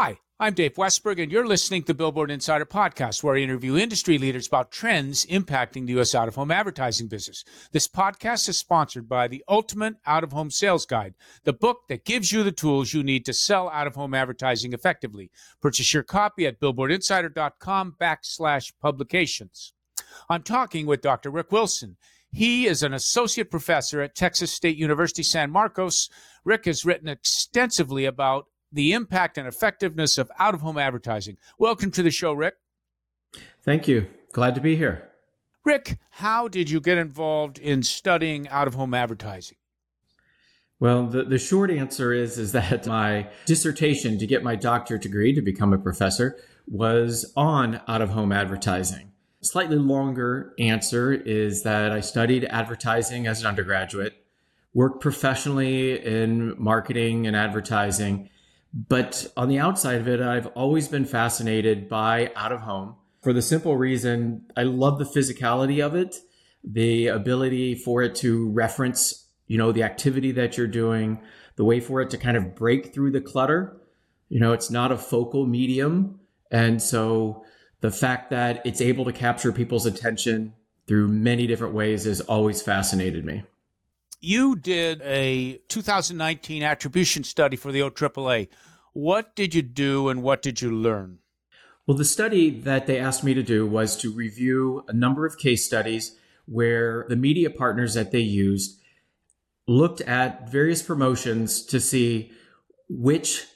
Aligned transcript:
Hi, 0.00 0.20
I'm 0.38 0.54
Dave 0.54 0.74
Westberg, 0.74 1.20
and 1.20 1.32
you're 1.32 1.44
listening 1.44 1.82
to 1.82 1.86
the 1.88 1.94
Billboard 1.94 2.30
Insider 2.30 2.64
Podcast, 2.64 3.24
where 3.24 3.34
I 3.34 3.40
interview 3.40 3.76
industry 3.76 4.16
leaders 4.16 4.46
about 4.46 4.70
trends 4.70 5.26
impacting 5.26 5.86
the 5.86 5.94
U.S. 5.94 6.14
out 6.14 6.28
of 6.28 6.36
home 6.36 6.52
advertising 6.52 7.08
business. 7.08 7.42
This 7.72 7.88
podcast 7.88 8.48
is 8.48 8.56
sponsored 8.56 9.08
by 9.08 9.26
the 9.26 9.42
Ultimate 9.48 9.96
Out 10.06 10.22
of 10.22 10.30
Home 10.30 10.52
Sales 10.52 10.86
Guide, 10.86 11.16
the 11.42 11.52
book 11.52 11.88
that 11.88 12.04
gives 12.04 12.30
you 12.30 12.44
the 12.44 12.52
tools 12.52 12.94
you 12.94 13.02
need 13.02 13.24
to 13.24 13.32
sell 13.32 13.68
out 13.70 13.88
of 13.88 13.96
home 13.96 14.14
advertising 14.14 14.72
effectively. 14.72 15.32
Purchase 15.60 15.92
your 15.92 16.04
copy 16.04 16.46
at 16.46 16.60
billboardinsider.com 16.60 17.96
backslash 18.00 18.72
publications. 18.80 19.72
I'm 20.30 20.44
talking 20.44 20.86
with 20.86 21.02
Dr. 21.02 21.32
Rick 21.32 21.50
Wilson. 21.50 21.96
He 22.30 22.68
is 22.68 22.84
an 22.84 22.94
associate 22.94 23.50
professor 23.50 24.00
at 24.00 24.14
Texas 24.14 24.52
State 24.52 24.76
University 24.76 25.24
San 25.24 25.50
Marcos. 25.50 26.08
Rick 26.44 26.66
has 26.66 26.84
written 26.84 27.08
extensively 27.08 28.04
about 28.04 28.46
the 28.72 28.92
impact 28.92 29.38
and 29.38 29.46
effectiveness 29.46 30.18
of 30.18 30.30
out 30.38 30.54
of 30.54 30.60
home 30.60 30.78
advertising. 30.78 31.36
Welcome 31.58 31.90
to 31.92 32.02
the 32.02 32.10
show, 32.10 32.32
Rick. 32.32 32.54
Thank 33.62 33.88
you. 33.88 34.06
Glad 34.32 34.54
to 34.54 34.60
be 34.60 34.76
here. 34.76 35.08
Rick, 35.64 35.98
how 36.10 36.48
did 36.48 36.70
you 36.70 36.80
get 36.80 36.98
involved 36.98 37.58
in 37.58 37.82
studying 37.82 38.48
out 38.48 38.68
of 38.68 38.74
home 38.74 38.94
advertising? 38.94 39.58
Well, 40.80 41.06
the, 41.06 41.24
the 41.24 41.38
short 41.38 41.70
answer 41.70 42.12
is 42.12 42.38
is 42.38 42.52
that 42.52 42.86
my 42.86 43.28
dissertation 43.46 44.18
to 44.18 44.26
get 44.26 44.42
my 44.42 44.56
doctorate 44.56 45.02
degree 45.02 45.34
to 45.34 45.42
become 45.42 45.72
a 45.72 45.78
professor 45.78 46.38
was 46.66 47.32
on 47.36 47.80
out 47.88 48.02
of 48.02 48.10
home 48.10 48.32
advertising. 48.32 49.12
Slightly 49.40 49.76
longer 49.76 50.52
answer 50.58 51.12
is 51.12 51.62
that 51.62 51.92
I 51.92 52.00
studied 52.00 52.44
advertising 52.46 53.26
as 53.26 53.40
an 53.40 53.46
undergraduate, 53.46 54.24
worked 54.74 55.00
professionally 55.00 56.04
in 56.04 56.54
marketing 56.58 57.26
and 57.26 57.36
advertising, 57.36 58.30
but 58.72 59.26
on 59.36 59.48
the 59.48 59.58
outside 59.58 60.00
of 60.00 60.08
it, 60.08 60.20
I've 60.20 60.46
always 60.48 60.88
been 60.88 61.04
fascinated 61.04 61.88
by 61.88 62.32
out 62.36 62.52
of 62.52 62.60
home 62.60 62.96
for 63.22 63.32
the 63.32 63.42
simple 63.42 63.76
reason 63.76 64.46
I 64.56 64.62
love 64.62 64.98
the 64.98 65.04
physicality 65.04 65.84
of 65.84 65.94
it, 65.94 66.16
the 66.62 67.08
ability 67.08 67.74
for 67.74 68.02
it 68.02 68.14
to 68.16 68.48
reference, 68.50 69.26
you 69.46 69.58
know, 69.58 69.72
the 69.72 69.82
activity 69.82 70.32
that 70.32 70.56
you're 70.56 70.66
doing, 70.66 71.20
the 71.56 71.64
way 71.64 71.80
for 71.80 72.00
it 72.00 72.10
to 72.10 72.18
kind 72.18 72.36
of 72.36 72.54
break 72.54 72.94
through 72.94 73.10
the 73.10 73.20
clutter. 73.20 73.76
You 74.28 74.40
know, 74.40 74.52
it's 74.52 74.70
not 74.70 74.92
a 74.92 74.98
focal 74.98 75.46
medium. 75.46 76.20
And 76.50 76.80
so 76.80 77.44
the 77.80 77.90
fact 77.90 78.30
that 78.30 78.64
it's 78.64 78.80
able 78.80 79.04
to 79.04 79.12
capture 79.12 79.52
people's 79.52 79.86
attention 79.86 80.54
through 80.86 81.08
many 81.08 81.46
different 81.46 81.74
ways 81.74 82.04
has 82.04 82.20
always 82.22 82.62
fascinated 82.62 83.24
me. 83.24 83.42
You 84.20 84.56
did 84.56 85.00
a 85.02 85.60
2019 85.68 86.64
attribution 86.64 87.22
study 87.22 87.56
for 87.56 87.70
the 87.70 87.80
OAAA. 87.80 88.48
What 88.92 89.36
did 89.36 89.54
you 89.54 89.62
do 89.62 90.08
and 90.08 90.24
what 90.24 90.42
did 90.42 90.60
you 90.60 90.72
learn? 90.72 91.18
Well, 91.86 91.96
the 91.96 92.04
study 92.04 92.50
that 92.50 92.88
they 92.88 92.98
asked 92.98 93.22
me 93.22 93.32
to 93.34 93.44
do 93.44 93.64
was 93.64 93.96
to 93.98 94.12
review 94.12 94.84
a 94.88 94.92
number 94.92 95.24
of 95.24 95.38
case 95.38 95.64
studies 95.64 96.16
where 96.46 97.06
the 97.08 97.14
media 97.14 97.48
partners 97.48 97.94
that 97.94 98.10
they 98.10 98.18
used 98.18 98.80
looked 99.68 100.00
at 100.00 100.50
various 100.50 100.82
promotions 100.82 101.64
to 101.66 101.78
see 101.78 102.32
which 102.88 103.46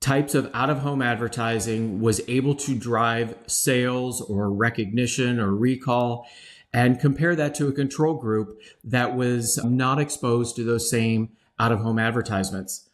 types 0.00 0.34
of 0.34 0.50
out 0.52 0.68
of 0.68 0.80
home 0.80 1.00
advertising 1.00 2.00
was 2.00 2.20
able 2.28 2.54
to 2.56 2.74
drive 2.74 3.34
sales 3.46 4.20
or 4.20 4.52
recognition 4.52 5.40
or 5.40 5.54
recall 5.54 6.26
and 6.72 7.00
compare 7.00 7.36
that 7.36 7.54
to 7.56 7.68
a 7.68 7.72
control 7.72 8.14
group 8.14 8.60
that 8.82 9.14
was 9.14 9.60
not 9.64 10.00
exposed 10.00 10.56
to 10.56 10.64
those 10.64 10.90
same 10.90 11.30
out 11.58 11.72
of 11.72 11.80
home 11.80 11.98
advertisements. 11.98 12.88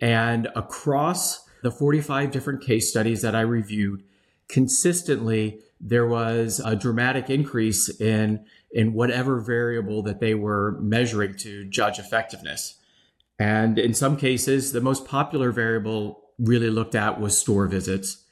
And 0.00 0.48
across 0.54 1.44
the 1.62 1.70
45 1.70 2.30
different 2.30 2.62
case 2.62 2.90
studies 2.90 3.22
that 3.22 3.34
I 3.34 3.40
reviewed, 3.40 4.04
consistently 4.48 5.60
there 5.80 6.06
was 6.06 6.60
a 6.64 6.76
dramatic 6.76 7.28
increase 7.28 7.88
in 8.00 8.44
in 8.70 8.92
whatever 8.92 9.40
variable 9.40 10.02
that 10.02 10.18
they 10.18 10.34
were 10.34 10.78
measuring 10.80 11.36
to 11.36 11.64
judge 11.64 11.98
effectiveness. 12.00 12.74
And 13.38 13.78
in 13.78 13.94
some 13.94 14.16
cases, 14.16 14.72
the 14.72 14.80
most 14.80 15.06
popular 15.06 15.52
variable 15.52 16.24
really 16.38 16.70
looked 16.70 16.96
at 16.96 17.20
was 17.20 17.38
store 17.38 17.68
visits. 17.68 18.24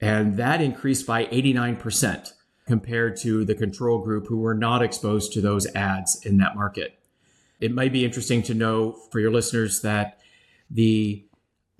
And 0.00 0.36
that 0.36 0.60
increased 0.60 1.06
by 1.06 1.24
89% 1.26 2.32
compared 2.68 3.16
to 3.16 3.44
the 3.44 3.54
control 3.54 3.98
group 3.98 4.28
who 4.28 4.36
were 4.36 4.54
not 4.54 4.82
exposed 4.82 5.32
to 5.32 5.40
those 5.40 5.66
ads 5.74 6.24
in 6.24 6.36
that 6.36 6.54
market. 6.54 6.98
It 7.60 7.74
might 7.74 7.92
be 7.92 8.04
interesting 8.04 8.42
to 8.44 8.54
know 8.54 8.92
for 9.10 9.18
your 9.18 9.32
listeners 9.32 9.80
that 9.80 10.20
the 10.70 11.24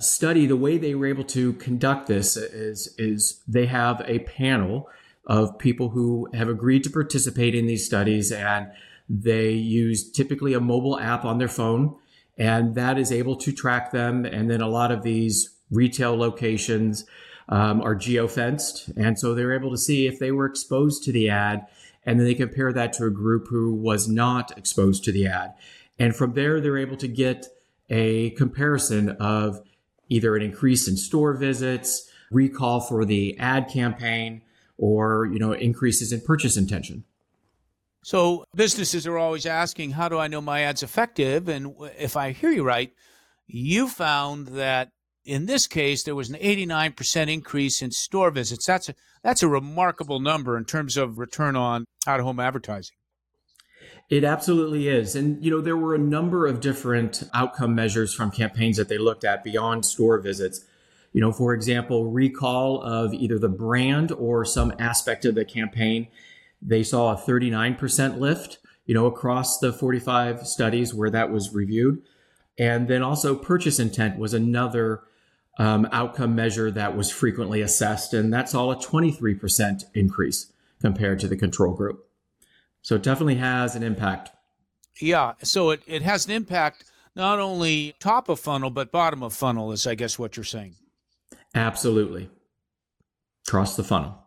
study, 0.01 0.47
the 0.47 0.57
way 0.57 0.79
they 0.79 0.95
were 0.95 1.07
able 1.07 1.25
to 1.25 1.53
conduct 1.55 2.09
this 2.09 2.37
is, 2.37 2.95
is 2.99 3.43
they 3.47 3.67
have 3.67 4.03
a 4.07 4.21
panel 4.21 4.89
of 5.27 5.59
people 5.59 5.91
who 5.91 6.29
have 6.33 6.49
agreed 6.49 6.83
to 6.85 6.91
participate 6.91 7.55
in 7.55 7.67
these 7.67 7.85
studies 7.85 8.33
and 8.33 8.73
they 9.09 9.51
use 9.51 10.11
typically 10.11 10.55
a 10.55 10.61
mobile 10.61 10.99
app 10.99 11.25
on 11.25 11.39
their 11.39 11.49
phone 11.49 11.95
and 12.39 12.75
that 12.77 12.99
is 12.99 13.13
able 13.13 13.37
to 13.37 13.53
track 13.53 13.93
them. 13.93 14.25
And 14.25 14.51
then 14.51 14.63
a 14.63 14.69
lot 14.69 14.91
of 14.91 15.03
these 15.03 15.51
retail 15.71 16.17
locations 16.17 17.05
um, 17.49 17.81
are 17.81 17.95
geofenced. 17.95 18.93
And 18.97 19.19
so 19.19 19.35
they're 19.35 19.55
able 19.55 19.71
to 19.71 19.79
see 19.79 20.07
if 20.07 20.19
they 20.19 20.31
were 20.31 20.47
exposed 20.47 21.05
to 21.05 21.13
the 21.13 21.31
ad. 21.31 21.67
And 22.05 22.19
then 22.19 22.27
they 22.27 22.35
compare 22.35 22.73
that 22.73 22.93
to 22.95 23.07
a 23.07 23.11
group 23.11 23.49
who 23.49 23.75
was 23.75 24.09
not 24.09 24.57
exposed 24.57 25.05
to 25.05 25.13
the 25.13 25.27
ad. 25.27 25.55
And 25.99 26.15
from 26.15 26.35
there, 26.35 26.61
they're 26.61 26.79
able 26.79 26.97
to 26.99 27.09
get 27.09 27.47
a 27.91 28.31
comparison 28.31 29.11
of 29.11 29.63
either 30.09 30.37
an 30.37 30.43
increase 30.43 30.89
in 30.89 30.97
store 30.97 31.35
visits, 31.35 32.11
recall 32.31 32.81
for 32.81 33.05
the 33.05 33.39
ad 33.39 33.69
campaign, 33.69 34.43
or 34.77 35.27
you 35.33 35.39
know 35.39 35.53
increases 35.53 36.13
in 36.13 36.21
purchase 36.21 36.57
intention. 36.57 37.05
So 38.03 38.45
businesses 38.55 39.07
are 39.07 39.19
always 39.19 39.45
asking, 39.45 39.91
how 39.91 40.09
do 40.09 40.19
I 40.19 40.29
know 40.29 40.41
my 40.41 40.61
ad's 40.61 40.83
effective? 40.83 41.49
And 41.49 41.75
if 41.99 42.17
I 42.17 42.31
hear 42.31 42.51
you 42.51 42.65
right, 42.65 42.93
you 43.47 43.89
found 43.89 44.49
that 44.49 44.93
in 45.29 45.45
this 45.45 45.67
case, 45.67 46.05
there 46.05 46.15
was 46.15 46.31
an 46.31 46.37
89% 46.37 47.31
increase 47.31 47.83
in 47.83 47.91
store 47.91 48.31
visits. 48.31 48.65
That's 48.65 48.89
a, 48.89 48.95
that's 49.23 49.43
a 49.43 49.49
remarkable 49.49 50.21
number 50.21 50.57
in 50.57 50.65
terms 50.65 50.97
of 50.97 51.19
return 51.19 51.55
on 51.55 51.85
out 52.07 52.19
of 52.19 52.25
home 52.25 52.41
advertising. 52.41 52.97
It 54.09 54.25
absolutely 54.25 54.89
is. 54.89 55.15
And, 55.15 55.45
you 55.45 55.51
know, 55.51 55.61
there 55.61 55.77
were 55.77 55.95
a 55.95 55.99
number 55.99 56.47
of 56.47 56.61
different 56.61 57.25
outcome 57.35 57.75
measures 57.75 58.15
from 58.15 58.31
campaigns 58.31 58.79
that 58.79 58.89
they 58.89 58.97
looked 58.97 59.23
at 59.23 59.45
beyond 59.45 59.85
store 59.85 60.19
visits. 60.19 60.65
You 61.13 61.21
know, 61.21 61.31
for 61.31 61.53
example, 61.53 62.11
recall 62.11 62.81
of 62.81 63.13
either 63.13 63.39
the 63.39 63.51
brand 63.51 64.11
or 64.13 64.47
some 64.47 64.73
aspect 64.79 65.27
of 65.27 65.35
the 65.35 65.45
campaign. 65.45 66.09
They 66.63 66.83
saw 66.83 67.13
a 67.13 67.17
39% 67.17 68.19
lift, 68.19 68.59
you 68.87 68.95
know, 68.95 69.05
across 69.05 69.59
the 69.59 69.75
45 69.75 70.47
studies 70.47 70.95
where 70.95 71.11
that 71.11 71.31
was 71.31 71.53
reviewed. 71.53 72.03
And 72.59 72.89
then 72.89 73.03
also 73.03 73.37
purchase 73.37 73.79
intent 73.79 74.19
was 74.19 74.33
another 74.33 75.03
um, 75.59 75.89
outcome 75.93 76.35
measure 76.35 76.71
that 76.71 76.97
was 76.97 77.11
frequently 77.11 77.61
assessed, 77.61 78.15
and 78.15 78.33
that's 78.33 78.55
all 78.55 78.71
a 78.71 78.77
23% 78.77 79.85
increase 79.95 80.53
compared 80.81 81.19
to 81.21 81.29
the 81.29 81.37
control 81.37 81.75
group. 81.75 82.09
So 82.83 82.95
it 82.95 83.03
definitely 83.03 83.37
has 83.37 83.75
an 83.75 83.83
impact. 83.83 84.31
Yeah, 85.01 85.35
so 85.43 85.71
it, 85.71 85.83
it 85.87 86.03
has 86.03 86.27
an 86.27 86.33
impact 86.33 86.85
not 87.15 87.41
only 87.41 87.95
top 87.99 88.29
of 88.29 88.39
funnel, 88.39 88.71
but 88.71 88.93
bottom 88.93 89.23
of 89.23 89.35
funnel, 89.35 89.73
is 89.73 89.87
I 89.87 89.97
guess 89.97 90.19
what 90.19 90.37
you're 90.37 90.45
saying. 90.45 90.77
Absolutely. 91.55 92.31
Across 93.47 93.77
the 93.77 93.85
funnel. 93.85 94.23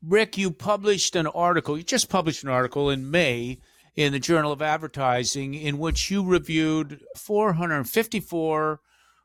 Rick, 0.00 0.38
you 0.38 0.52
published 0.52 1.16
an 1.16 1.26
article, 1.26 1.76
you 1.76 1.82
just 1.82 2.08
published 2.08 2.44
an 2.44 2.50
article 2.50 2.88
in 2.88 3.10
May 3.10 3.58
in 3.96 4.12
the 4.12 4.20
Journal 4.20 4.52
of 4.52 4.62
Advertising 4.62 5.54
in 5.54 5.78
which 5.78 6.08
you 6.08 6.24
reviewed 6.24 7.00
454 7.16 8.80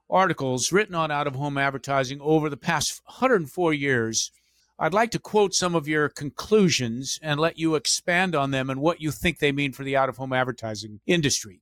articles 0.10 0.72
written 0.72 0.96
on 0.96 1.12
out 1.12 1.28
of 1.28 1.36
home 1.36 1.58
advertising 1.58 2.20
over 2.22 2.50
the 2.50 2.58
past 2.58 3.02
104 3.06 3.74
years. 3.74 4.32
I'd 4.80 4.94
like 4.94 5.12
to 5.12 5.20
quote 5.20 5.54
some 5.54 5.76
of 5.76 5.88
your 5.88 6.10
conclusions 6.10 7.20
and 7.22 7.40
let 7.40 7.58
you 7.58 7.76
expand 7.76 8.36
on 8.36 8.52
them 8.52 8.70
and 8.70 8.82
what 8.82 9.02
you 9.02 9.12
think 9.12 9.40
they 9.40 9.52
mean 9.52 9.72
for 9.72 9.84
the 9.84 9.96
out 9.96 10.10
of 10.10 10.18
home 10.18 10.34
advertising 10.34 11.00
industry. 11.06 11.62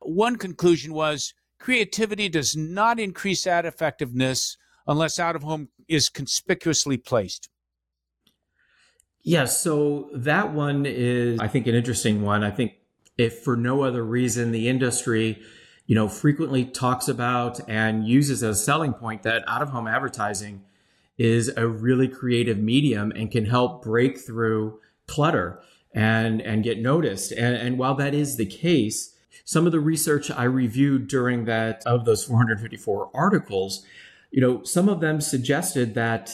One 0.00 0.36
conclusion 0.36 0.94
was 0.94 1.34
creativity 1.58 2.28
does 2.28 2.56
not 2.56 2.98
increase 2.98 3.46
ad 3.46 3.66
effectiveness 3.66 4.56
unless 4.86 5.18
out 5.18 5.36
of 5.36 5.42
home 5.42 5.68
is 5.88 6.08
conspicuously 6.08 6.96
placed. 6.96 7.48
Yes, 9.22 9.60
so 9.60 10.08
that 10.14 10.52
one 10.52 10.86
is, 10.86 11.38
I 11.40 11.48
think, 11.48 11.66
an 11.66 11.74
interesting 11.74 12.22
one. 12.22 12.42
I 12.42 12.50
think 12.50 12.72
if 13.18 13.40
for 13.40 13.56
no 13.56 13.82
other 13.82 14.02
reason, 14.02 14.50
the 14.50 14.68
industry 14.68 15.42
you 15.90 15.96
know, 15.96 16.06
frequently 16.06 16.64
talks 16.64 17.08
about 17.08 17.58
and 17.68 18.06
uses 18.06 18.44
as 18.44 18.60
a 18.60 18.62
selling 18.62 18.92
point 18.92 19.24
that 19.24 19.42
out 19.48 19.60
of 19.60 19.70
home 19.70 19.88
advertising 19.88 20.62
is 21.18 21.50
a 21.56 21.66
really 21.66 22.06
creative 22.06 22.56
medium 22.56 23.10
and 23.16 23.32
can 23.32 23.46
help 23.46 23.82
break 23.82 24.16
through 24.16 24.78
clutter 25.08 25.60
and 25.92 26.40
and 26.42 26.62
get 26.62 26.78
noticed. 26.78 27.32
And, 27.32 27.56
and 27.56 27.76
while 27.76 27.96
that 27.96 28.14
is 28.14 28.36
the 28.36 28.46
case, 28.46 29.16
some 29.44 29.66
of 29.66 29.72
the 29.72 29.80
research 29.80 30.30
I 30.30 30.44
reviewed 30.44 31.08
during 31.08 31.46
that 31.46 31.82
of 31.84 32.04
those 32.04 32.22
454 32.22 33.10
articles, 33.12 33.84
you 34.30 34.40
know, 34.40 34.62
some 34.62 34.88
of 34.88 35.00
them 35.00 35.20
suggested 35.20 35.94
that 35.94 36.30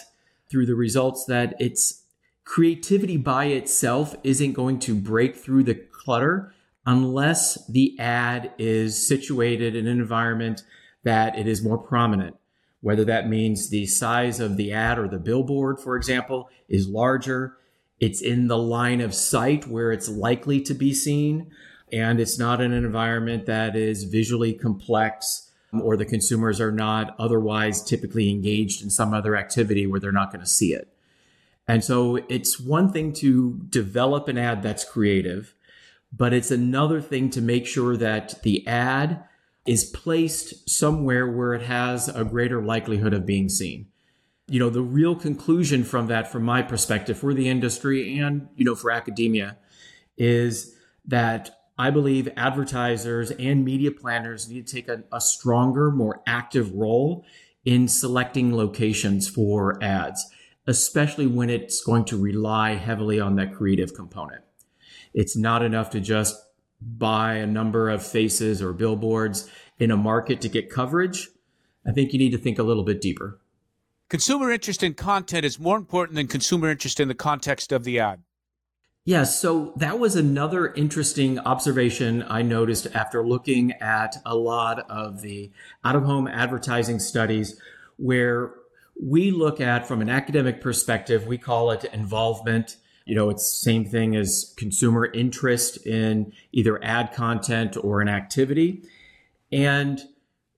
through 0.50 0.66
the 0.66 0.74
results 0.74 1.24
that 1.24 1.54
it's 1.58 2.02
creativity 2.44 3.16
by 3.16 3.46
itself 3.46 4.16
isn't 4.22 4.52
going 4.52 4.80
to 4.80 4.94
break 4.94 5.34
through 5.34 5.64
the 5.64 5.76
clutter 5.76 6.52
unless 6.86 7.66
the 7.66 7.98
ad 7.98 8.52
is 8.58 9.06
situated 9.06 9.74
in 9.74 9.86
an 9.86 9.98
environment 9.98 10.62
that 11.02 11.36
it 11.38 11.46
is 11.46 11.62
more 11.62 11.78
prominent. 11.78 12.36
Whether 12.80 13.04
that 13.06 13.28
means 13.28 13.68
the 13.68 13.86
size 13.86 14.38
of 14.38 14.56
the 14.56 14.72
ad 14.72 14.98
or 14.98 15.08
the 15.08 15.18
billboard, 15.18 15.80
for 15.80 15.96
example, 15.96 16.48
is 16.68 16.88
larger. 16.88 17.56
It's 17.98 18.22
in 18.22 18.46
the 18.46 18.58
line 18.58 19.00
of 19.00 19.14
sight 19.14 19.66
where 19.66 19.90
it's 19.90 20.08
likely 20.08 20.60
to 20.62 20.74
be 20.74 20.94
seen. 20.94 21.50
And 21.92 22.20
it's 22.20 22.38
not 22.38 22.60
in 22.60 22.72
an 22.72 22.84
environment 22.84 23.46
that 23.46 23.74
is 23.76 24.04
visually 24.04 24.52
complex 24.52 25.50
or 25.72 25.96
the 25.96 26.04
consumers 26.04 26.60
are 26.60 26.72
not 26.72 27.14
otherwise 27.18 27.82
typically 27.82 28.30
engaged 28.30 28.82
in 28.82 28.90
some 28.90 29.12
other 29.12 29.36
activity 29.36 29.86
where 29.86 30.00
they're 30.00 30.12
not 30.12 30.30
going 30.30 30.40
to 30.40 30.46
see 30.50 30.72
it. 30.72 30.88
And 31.68 31.84
so 31.84 32.16
it's 32.28 32.60
one 32.60 32.92
thing 32.92 33.12
to 33.14 33.60
develop 33.68 34.28
an 34.28 34.38
ad 34.38 34.62
that's 34.62 34.84
creative, 34.84 35.54
but 36.12 36.32
it's 36.32 36.50
another 36.50 37.00
thing 37.00 37.30
to 37.30 37.40
make 37.40 37.66
sure 37.66 37.96
that 37.96 38.42
the 38.42 38.66
ad 38.66 39.24
is 39.66 39.84
placed 39.84 40.68
somewhere 40.68 41.30
where 41.30 41.54
it 41.54 41.62
has 41.62 42.08
a 42.08 42.24
greater 42.24 42.62
likelihood 42.62 43.12
of 43.12 43.26
being 43.26 43.48
seen. 43.48 43.86
You 44.48 44.60
know, 44.60 44.70
the 44.70 44.82
real 44.82 45.16
conclusion 45.16 45.82
from 45.82 46.06
that, 46.06 46.30
from 46.30 46.44
my 46.44 46.62
perspective, 46.62 47.18
for 47.18 47.34
the 47.34 47.48
industry 47.48 48.18
and, 48.18 48.48
you 48.54 48.64
know, 48.64 48.76
for 48.76 48.92
academia, 48.92 49.56
is 50.16 50.76
that 51.04 51.50
I 51.78 51.90
believe 51.90 52.28
advertisers 52.36 53.32
and 53.32 53.64
media 53.64 53.90
planners 53.90 54.48
need 54.48 54.66
to 54.66 54.72
take 54.72 54.88
a, 54.88 55.02
a, 55.12 55.20
stronger, 55.20 55.90
more 55.90 56.22
active 56.26 56.72
role 56.72 57.24
in 57.64 57.86
selecting 57.88 58.56
locations 58.56 59.28
for 59.28 59.82
ads, 59.82 60.24
especially 60.66 61.26
when 61.26 61.50
it's 61.50 61.82
going 61.82 62.04
to 62.06 62.16
rely 62.16 62.76
heavily 62.76 63.20
on 63.20 63.36
that 63.36 63.52
creative 63.52 63.92
component. 63.92 64.45
It's 65.16 65.36
not 65.36 65.62
enough 65.62 65.90
to 65.90 66.00
just 66.00 66.36
buy 66.80 67.36
a 67.36 67.46
number 67.46 67.88
of 67.88 68.06
faces 68.06 68.60
or 68.60 68.74
billboards 68.74 69.50
in 69.78 69.90
a 69.90 69.96
market 69.96 70.42
to 70.42 70.48
get 70.48 70.70
coverage. 70.70 71.28
I 71.86 71.92
think 71.92 72.12
you 72.12 72.18
need 72.18 72.32
to 72.32 72.38
think 72.38 72.58
a 72.58 72.62
little 72.62 72.84
bit 72.84 73.00
deeper. 73.00 73.40
Consumer 74.10 74.52
interest 74.52 74.82
in 74.82 74.92
content 74.92 75.46
is 75.46 75.58
more 75.58 75.78
important 75.78 76.16
than 76.16 76.26
consumer 76.28 76.70
interest 76.70 77.00
in 77.00 77.08
the 77.08 77.14
context 77.14 77.72
of 77.72 77.84
the 77.84 77.98
ad. 77.98 78.22
Yeah, 79.06 79.24
so 79.24 79.72
that 79.76 79.98
was 79.98 80.16
another 80.16 80.74
interesting 80.74 81.38
observation 81.38 82.24
I 82.28 82.42
noticed 82.42 82.86
after 82.92 83.26
looking 83.26 83.72
at 83.80 84.16
a 84.26 84.36
lot 84.36 84.88
of 84.90 85.22
the 85.22 85.50
out 85.82 85.96
of 85.96 86.04
home 86.04 86.28
advertising 86.28 86.98
studies 86.98 87.58
where 87.96 88.52
we 89.00 89.30
look 89.30 89.60
at 89.60 89.86
from 89.86 90.02
an 90.02 90.10
academic 90.10 90.60
perspective, 90.60 91.26
we 91.26 91.38
call 91.38 91.70
it 91.70 91.84
involvement. 91.92 92.76
You 93.06 93.14
know, 93.14 93.30
it's 93.30 93.46
same 93.46 93.84
thing 93.84 94.16
as 94.16 94.52
consumer 94.56 95.06
interest 95.06 95.86
in 95.86 96.32
either 96.52 96.82
ad 96.84 97.12
content 97.12 97.76
or 97.82 98.00
an 98.00 98.08
activity. 98.08 98.82
And 99.52 100.02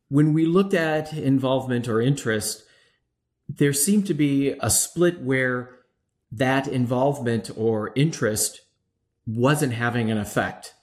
when 0.09 0.33
we 0.33 0.47
looked 0.47 0.75
at 0.75 1.13
involvement 1.13 1.87
or 1.89 2.01
interest, 2.01 2.65
there 3.49 3.75
seemed 3.75 4.07
to 4.07 4.15
be 4.15 4.55
a 4.61 4.71
split 4.71 5.21
where 5.21 5.77
that 6.33 6.67
involvement 6.67 7.51
or 7.57 7.93
interest 7.95 8.63
wasn't 9.27 9.75
having 9.75 10.11
an 10.11 10.19
effect. 10.19 10.75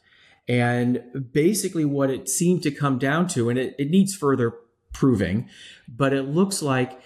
And 0.47 1.27
basically, 1.31 1.85
what 1.85 2.11
it 2.11 2.29
seemed 2.29 2.61
to 2.63 2.71
come 2.71 2.99
down 2.99 3.27
to, 3.29 3.49
and 3.49 3.57
it, 3.57 3.75
it 3.79 3.89
needs 3.89 4.15
further 4.15 4.53
proving, 4.93 5.49
but 5.87 6.13
it 6.13 6.23
looks 6.23 6.61
like 6.61 7.01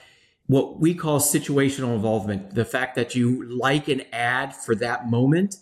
what 0.49 0.79
we 0.79 0.95
call 0.95 1.19
situational 1.19 1.93
involvement 1.93 2.55
the 2.55 2.65
fact 2.65 2.95
that 2.95 3.13
you 3.13 3.47
like 3.55 3.87
an 3.87 4.01
ad 4.11 4.55
for 4.55 4.73
that 4.73 5.07
moment, 5.07 5.57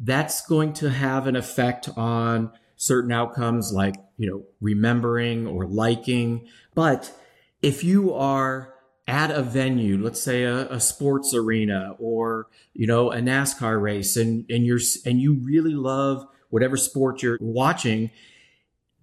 that's 0.00 0.44
going 0.44 0.72
to 0.72 0.90
have 0.90 1.28
an 1.28 1.36
effect 1.36 1.88
on 1.96 2.50
certain 2.74 3.12
outcomes 3.12 3.72
like, 3.72 3.94
you 4.16 4.28
know, 4.28 4.42
remembering 4.60 5.46
or 5.46 5.64
liking. 5.64 6.48
But 6.74 7.16
if 7.62 7.84
you 7.84 8.12
are 8.14 8.74
at 9.06 9.30
a 9.30 9.42
venue, 9.42 9.96
let's 10.02 10.20
say 10.20 10.42
a, 10.42 10.68
a, 10.70 10.80
sports 10.80 11.32
arena 11.34 11.94
or 12.00 12.48
you 12.72 12.88
know 12.88 13.12
a 13.12 13.18
NASCAR 13.18 13.80
race, 13.80 14.16
and 14.16 14.44
and 14.50 14.66
you're 14.66 14.80
and 15.06 15.20
you 15.20 15.34
really 15.34 15.74
love 15.74 16.26
whatever 16.50 16.76
sport 16.76 17.22
you're 17.22 17.38
watching, 17.40 18.10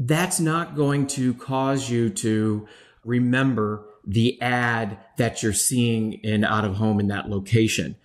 that's 0.01 0.41
not 0.41 0.75
going 0.75 1.07
to 1.07 1.33
cause 1.33 1.89
you 1.89 2.09
to 2.09 2.67
remember 3.05 3.88
the 4.09 4.41
ad 4.41 4.97
that 5.17 5.43
you're 5.43 5.53
seeing 5.53 6.13
in 6.13 6.43
out 6.43 6.65
of 6.65 6.75
home 6.75 6.99
in 6.99 7.07
that 7.07 7.29
location. 7.29 7.95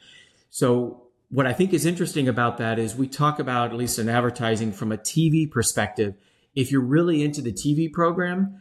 So 0.51 1.05
what 1.31 1.47
I 1.47 1.55
think 1.55 1.73
is 1.73 1.87
interesting 1.87 2.29
about 2.29 2.59
that 2.59 2.79
is 2.79 2.95
we 2.95 3.09
talk 3.09 3.39
about 3.39 3.71
at 3.71 3.77
least 3.79 3.99
in 3.99 4.11
advertising 4.11 4.71
from 4.71 4.93
a 4.93 4.99
TV 4.99 5.51
perspective. 5.51 6.15
If 6.55 6.71
you're 6.71 6.83
really 6.83 7.25
into 7.25 7.41
the 7.41 7.53
TV 7.53 7.91
program, 7.91 8.61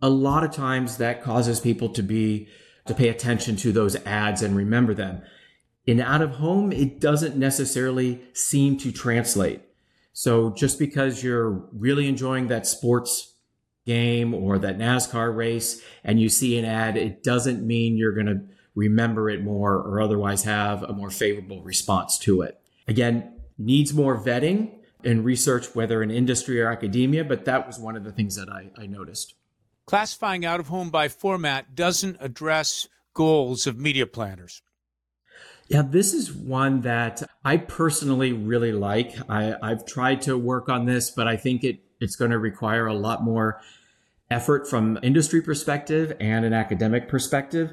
a 0.00 0.08
lot 0.08 0.44
of 0.44 0.52
times 0.52 0.98
that 0.98 1.20
causes 1.20 1.58
people 1.58 1.88
to 1.88 2.02
be 2.02 2.46
to 2.86 2.94
pay 2.94 3.08
attention 3.08 3.56
to 3.56 3.72
those 3.72 3.96
ads 4.06 4.40
and 4.40 4.54
remember 4.54 4.94
them. 4.94 5.22
In 5.86 6.00
out 6.00 6.22
of 6.22 6.36
home, 6.36 6.70
it 6.70 7.00
doesn't 7.00 7.36
necessarily 7.36 8.22
seem 8.34 8.78
to 8.78 8.92
translate. 8.92 9.62
So 10.12 10.50
just 10.50 10.78
because 10.78 11.24
you're 11.24 11.50
really 11.72 12.06
enjoying 12.06 12.46
that 12.48 12.68
sports 12.68 13.33
game 13.86 14.34
or 14.34 14.58
that 14.58 14.78
NASCAR 14.78 15.34
race 15.34 15.82
and 16.02 16.20
you 16.20 16.28
see 16.28 16.58
an 16.58 16.64
ad, 16.64 16.96
it 16.96 17.22
doesn't 17.22 17.66
mean 17.66 17.96
you're 17.96 18.12
going 18.12 18.26
to 18.26 18.40
remember 18.74 19.30
it 19.30 19.42
more 19.42 19.74
or 19.74 20.00
otherwise 20.00 20.44
have 20.44 20.82
a 20.82 20.92
more 20.92 21.10
favorable 21.10 21.62
response 21.62 22.18
to 22.18 22.42
it. 22.42 22.60
Again, 22.88 23.32
needs 23.58 23.94
more 23.94 24.18
vetting 24.18 24.72
and 25.04 25.24
research, 25.24 25.74
whether 25.74 26.02
in 26.02 26.10
industry 26.10 26.60
or 26.60 26.70
academia, 26.70 27.24
but 27.24 27.44
that 27.44 27.66
was 27.66 27.78
one 27.78 27.96
of 27.96 28.04
the 28.04 28.12
things 28.12 28.36
that 28.36 28.48
I, 28.48 28.70
I 28.76 28.86
noticed. 28.86 29.34
Classifying 29.86 30.44
out 30.44 30.60
of 30.60 30.68
home 30.68 30.90
by 30.90 31.08
format 31.08 31.74
doesn't 31.74 32.16
address 32.20 32.88
goals 33.12 33.66
of 33.66 33.78
media 33.78 34.06
planners. 34.06 34.62
Yeah, 35.68 35.82
this 35.82 36.12
is 36.12 36.32
one 36.32 36.82
that 36.82 37.22
I 37.44 37.56
personally 37.56 38.32
really 38.32 38.72
like. 38.72 39.14
I, 39.30 39.56
have 39.62 39.86
tried 39.86 40.22
to 40.22 40.36
work 40.36 40.68
on 40.68 40.84
this, 40.84 41.10
but 41.10 41.26
I 41.26 41.36
think 41.36 41.64
it, 41.64 41.83
it's 42.00 42.16
going 42.16 42.30
to 42.30 42.38
require 42.38 42.86
a 42.86 42.94
lot 42.94 43.22
more 43.22 43.60
effort 44.30 44.68
from 44.68 44.98
industry 45.02 45.40
perspective 45.40 46.16
and 46.20 46.44
an 46.44 46.52
academic 46.52 47.08
perspective. 47.08 47.72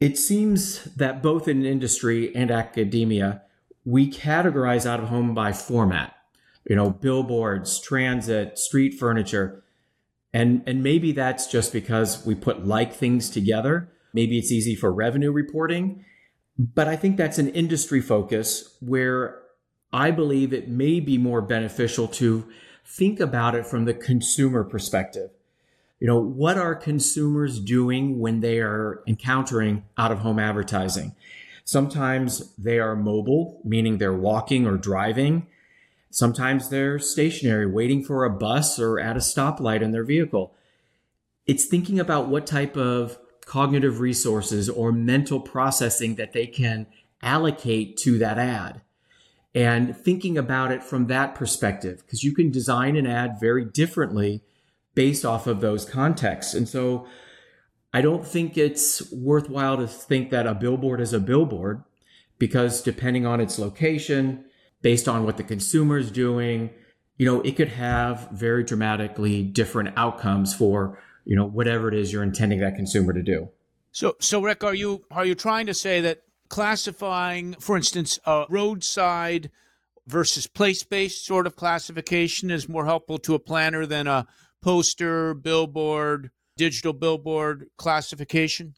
It 0.00 0.18
seems 0.18 0.84
that 0.96 1.22
both 1.22 1.46
in 1.46 1.64
industry 1.64 2.34
and 2.34 2.50
academia, 2.50 3.42
we 3.84 4.10
categorize 4.10 4.86
out 4.86 5.00
of 5.00 5.08
home 5.08 5.34
by 5.34 5.52
format. 5.52 6.14
You 6.68 6.76
know, 6.76 6.90
billboards, 6.90 7.80
transit, 7.80 8.58
street 8.58 8.94
furniture. 8.94 9.64
And, 10.32 10.62
and 10.66 10.82
maybe 10.82 11.12
that's 11.12 11.46
just 11.46 11.72
because 11.72 12.24
we 12.24 12.34
put 12.34 12.66
like 12.66 12.94
things 12.94 13.30
together. 13.30 13.90
Maybe 14.12 14.38
it's 14.38 14.52
easy 14.52 14.74
for 14.74 14.92
revenue 14.92 15.32
reporting. 15.32 16.04
But 16.58 16.86
I 16.86 16.96
think 16.96 17.16
that's 17.16 17.38
an 17.38 17.48
industry 17.48 18.00
focus 18.00 18.76
where 18.80 19.40
I 19.92 20.10
believe 20.10 20.52
it 20.52 20.68
may 20.68 21.00
be 21.00 21.18
more 21.18 21.42
beneficial 21.42 22.08
to 22.08 22.46
think 22.84 23.20
about 23.20 23.54
it 23.54 23.66
from 23.66 23.84
the 23.84 23.94
consumer 23.94 24.64
perspective. 24.64 25.30
You 26.00 26.08
know, 26.08 26.18
what 26.18 26.58
are 26.58 26.74
consumers 26.74 27.60
doing 27.60 28.18
when 28.18 28.40
they 28.40 28.58
are 28.58 29.02
encountering 29.06 29.84
out 29.96 30.10
of 30.10 30.18
home 30.18 30.38
advertising? 30.38 31.14
Sometimes 31.64 32.54
they 32.56 32.80
are 32.80 32.96
mobile, 32.96 33.60
meaning 33.64 33.98
they're 33.98 34.12
walking 34.12 34.66
or 34.66 34.76
driving. 34.76 35.46
Sometimes 36.10 36.68
they're 36.68 36.98
stationary, 36.98 37.66
waiting 37.66 38.02
for 38.02 38.24
a 38.24 38.30
bus 38.30 38.78
or 38.78 38.98
at 38.98 39.16
a 39.16 39.20
stoplight 39.20 39.80
in 39.80 39.92
their 39.92 40.04
vehicle. 40.04 40.54
It's 41.46 41.66
thinking 41.66 42.00
about 42.00 42.28
what 42.28 42.46
type 42.46 42.76
of 42.76 43.18
cognitive 43.46 44.00
resources 44.00 44.68
or 44.68 44.92
mental 44.92 45.40
processing 45.40 46.16
that 46.16 46.32
they 46.32 46.46
can 46.46 46.86
allocate 47.22 47.96
to 47.98 48.18
that 48.18 48.38
ad 48.38 48.80
and 49.54 49.96
thinking 49.96 50.38
about 50.38 50.72
it 50.72 50.82
from 50.82 51.06
that 51.08 51.34
perspective 51.34 52.02
because 52.04 52.24
you 52.24 52.34
can 52.34 52.50
design 52.50 52.96
an 52.96 53.06
ad 53.06 53.38
very 53.40 53.64
differently 53.64 54.42
based 54.94 55.24
off 55.24 55.46
of 55.46 55.60
those 55.60 55.84
contexts. 55.84 56.54
And 56.54 56.68
so 56.68 57.06
I 57.92 58.00
don't 58.00 58.26
think 58.26 58.56
it's 58.56 59.10
worthwhile 59.12 59.76
to 59.76 59.86
think 59.86 60.30
that 60.30 60.46
a 60.46 60.54
billboard 60.54 61.00
is 61.00 61.12
a 61.12 61.20
billboard 61.20 61.82
because 62.38 62.82
depending 62.82 63.26
on 63.26 63.40
its 63.40 63.58
location, 63.58 64.44
based 64.80 65.08
on 65.08 65.24
what 65.24 65.36
the 65.36 65.44
consumer 65.44 65.98
is 65.98 66.10
doing, 66.10 66.70
you 67.18 67.26
know, 67.26 67.40
it 67.42 67.52
could 67.52 67.68
have 67.68 68.28
very 68.32 68.64
dramatically 68.64 69.42
different 69.42 69.90
outcomes 69.96 70.54
for, 70.54 70.98
you 71.24 71.36
know, 71.36 71.46
whatever 71.46 71.88
it 71.88 71.94
is 71.94 72.12
you're 72.12 72.22
intending 72.22 72.60
that 72.60 72.74
consumer 72.74 73.12
to 73.12 73.22
do. 73.22 73.48
So, 73.92 74.16
so 74.18 74.40
Rick, 74.42 74.64
are 74.64 74.74
you 74.74 75.04
are 75.10 75.24
you 75.24 75.34
trying 75.34 75.66
to 75.66 75.74
say 75.74 76.00
that 76.00 76.22
classifying, 76.52 77.56
for 77.60 77.78
instance, 77.78 78.18
a 78.26 78.44
roadside 78.50 79.50
versus 80.06 80.46
place-based 80.46 81.24
sort 81.24 81.46
of 81.46 81.56
classification 81.56 82.50
is 82.50 82.68
more 82.68 82.84
helpful 82.84 83.16
to 83.16 83.34
a 83.34 83.38
planner 83.38 83.86
than 83.86 84.06
a 84.06 84.26
poster, 84.60 85.32
billboard, 85.32 86.30
digital 86.58 86.92
billboard 86.92 87.70
classification? 87.78 88.74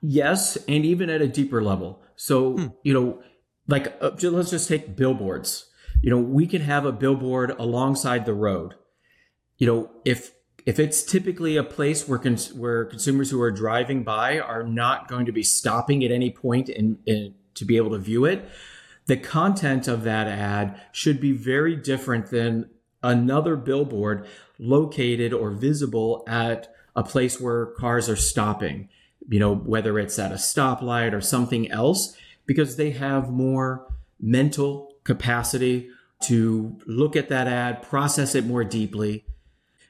Yes, 0.00 0.56
and 0.68 0.84
even 0.84 1.10
at 1.10 1.20
a 1.20 1.26
deeper 1.26 1.60
level. 1.60 2.02
So, 2.14 2.52
hmm. 2.52 2.66
you 2.84 2.94
know, 2.94 3.20
like 3.66 3.92
uh, 4.00 4.12
let's 4.22 4.50
just 4.50 4.68
take 4.68 4.94
billboards. 4.94 5.66
You 6.02 6.10
know, 6.10 6.20
we 6.20 6.46
can 6.46 6.62
have 6.62 6.86
a 6.86 6.92
billboard 6.92 7.50
alongside 7.58 8.26
the 8.26 8.34
road. 8.34 8.76
You 9.58 9.66
know, 9.66 9.90
if 10.04 10.30
if 10.66 10.78
it's 10.78 11.02
typically 11.02 11.56
a 11.56 11.64
place 11.64 12.06
where 12.06 12.18
cons- 12.18 12.52
where 12.52 12.84
consumers 12.84 13.30
who 13.30 13.40
are 13.40 13.50
driving 13.50 14.02
by 14.02 14.38
are 14.38 14.62
not 14.62 15.08
going 15.08 15.26
to 15.26 15.32
be 15.32 15.42
stopping 15.42 16.04
at 16.04 16.10
any 16.10 16.30
point 16.30 16.68
in, 16.68 16.98
in 17.06 17.34
to 17.54 17.64
be 17.64 17.76
able 17.76 17.90
to 17.90 17.98
view 17.98 18.24
it, 18.24 18.48
the 19.06 19.16
content 19.16 19.88
of 19.88 20.04
that 20.04 20.28
ad 20.28 20.80
should 20.92 21.20
be 21.20 21.32
very 21.32 21.76
different 21.76 22.30
than 22.30 22.68
another 23.02 23.56
billboard 23.56 24.26
located 24.58 25.32
or 25.32 25.50
visible 25.50 26.22
at 26.26 26.72
a 26.94 27.02
place 27.02 27.40
where 27.40 27.66
cars 27.66 28.08
are 28.08 28.16
stopping. 28.16 28.88
You 29.28 29.38
know, 29.38 29.54
whether 29.54 29.98
it's 29.98 30.18
at 30.18 30.32
a 30.32 30.36
stoplight 30.36 31.12
or 31.12 31.20
something 31.20 31.70
else, 31.70 32.16
because 32.46 32.76
they 32.76 32.90
have 32.90 33.30
more 33.30 33.86
mental 34.20 34.92
capacity 35.04 35.88
to 36.24 36.76
look 36.86 37.16
at 37.16 37.28
that 37.28 37.46
ad, 37.46 37.82
process 37.82 38.34
it 38.34 38.44
more 38.44 38.64
deeply 38.64 39.24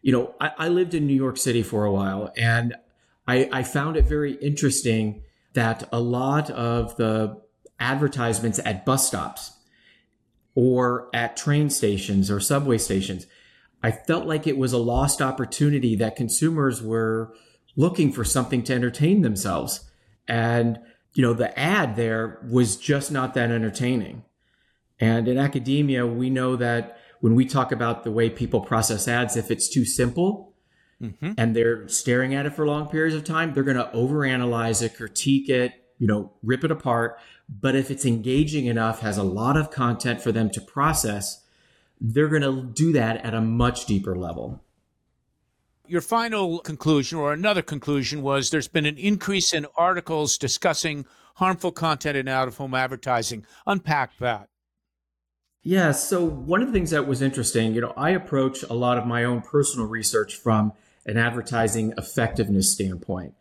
you 0.02 0.12
know, 0.12 0.34
I, 0.40 0.52
I 0.58 0.68
lived 0.68 0.94
in 0.94 1.06
New 1.06 1.14
York 1.14 1.36
City 1.36 1.62
for 1.62 1.84
a 1.84 1.92
while 1.92 2.32
and 2.36 2.74
I, 3.26 3.48
I 3.52 3.62
found 3.62 3.96
it 3.96 4.06
very 4.06 4.34
interesting 4.34 5.22
that 5.52 5.88
a 5.92 6.00
lot 6.00 6.50
of 6.50 6.96
the 6.96 7.40
advertisements 7.78 8.60
at 8.64 8.84
bus 8.84 9.06
stops 9.06 9.52
or 10.54 11.08
at 11.14 11.36
train 11.36 11.70
stations 11.70 12.30
or 12.30 12.40
subway 12.40 12.78
stations, 12.78 13.26
I 13.82 13.90
felt 13.90 14.26
like 14.26 14.46
it 14.46 14.58
was 14.58 14.72
a 14.72 14.78
lost 14.78 15.22
opportunity 15.22 15.96
that 15.96 16.16
consumers 16.16 16.82
were 16.82 17.32
looking 17.76 18.12
for 18.12 18.24
something 18.24 18.62
to 18.64 18.74
entertain 18.74 19.22
themselves. 19.22 19.88
And, 20.28 20.78
you 21.14 21.22
know, 21.22 21.32
the 21.32 21.56
ad 21.58 21.96
there 21.96 22.40
was 22.48 22.76
just 22.76 23.10
not 23.10 23.34
that 23.34 23.50
entertaining. 23.50 24.24
And 24.98 25.28
in 25.28 25.38
academia, 25.38 26.06
we 26.06 26.30
know 26.30 26.56
that 26.56 26.99
when 27.20 27.34
we 27.34 27.44
talk 27.44 27.70
about 27.70 28.04
the 28.04 28.10
way 28.10 28.28
people 28.28 28.60
process 28.60 29.06
ads, 29.06 29.36
if 29.36 29.50
it's 29.50 29.68
too 29.68 29.84
simple 29.84 30.52
mm-hmm. 31.00 31.32
and 31.36 31.54
they're 31.54 31.86
staring 31.88 32.34
at 32.34 32.46
it 32.46 32.54
for 32.54 32.66
long 32.66 32.88
periods 32.88 33.14
of 33.14 33.24
time, 33.24 33.52
they're 33.52 33.62
going 33.62 33.76
to 33.76 33.90
overanalyze 33.94 34.82
it, 34.82 34.96
critique 34.96 35.48
it, 35.48 35.72
you 35.98 36.06
know, 36.06 36.32
rip 36.42 36.64
it 36.64 36.70
apart. 36.70 37.18
But 37.48 37.76
if 37.76 37.90
it's 37.90 38.06
engaging 38.06 38.66
enough, 38.66 39.00
has 39.00 39.18
a 39.18 39.22
lot 39.22 39.56
of 39.56 39.70
content 39.70 40.20
for 40.22 40.32
them 40.32 40.50
to 40.50 40.60
process, 40.60 41.44
they're 42.00 42.28
going 42.28 42.42
to 42.42 42.62
do 42.62 42.92
that 42.92 43.24
at 43.24 43.34
a 43.34 43.40
much 43.40 43.86
deeper 43.86 44.16
level. 44.16 44.62
Your 45.86 46.00
final 46.00 46.60
conclusion, 46.60 47.18
or 47.18 47.32
another 47.32 47.62
conclusion, 47.62 48.22
was 48.22 48.50
there's 48.50 48.68
been 48.68 48.86
an 48.86 48.96
increase 48.96 49.52
in 49.52 49.66
articles 49.76 50.38
discussing 50.38 51.04
harmful 51.34 51.72
content 51.72 52.16
in 52.16 52.28
out 52.28 52.46
of 52.46 52.56
home 52.58 52.74
advertising. 52.74 53.44
Unpack 53.66 54.16
that. 54.18 54.48
Yeah. 55.62 55.92
So 55.92 56.24
one 56.24 56.62
of 56.62 56.68
the 56.68 56.72
things 56.72 56.90
that 56.90 57.06
was 57.06 57.20
interesting, 57.20 57.74
you 57.74 57.82
know, 57.82 57.92
I 57.96 58.10
approach 58.10 58.62
a 58.62 58.72
lot 58.72 58.96
of 58.96 59.06
my 59.06 59.24
own 59.24 59.42
personal 59.42 59.86
research 59.86 60.36
from 60.36 60.72
an 61.04 61.18
advertising 61.18 61.92
effectiveness 61.98 62.72
standpoint. 62.72 63.34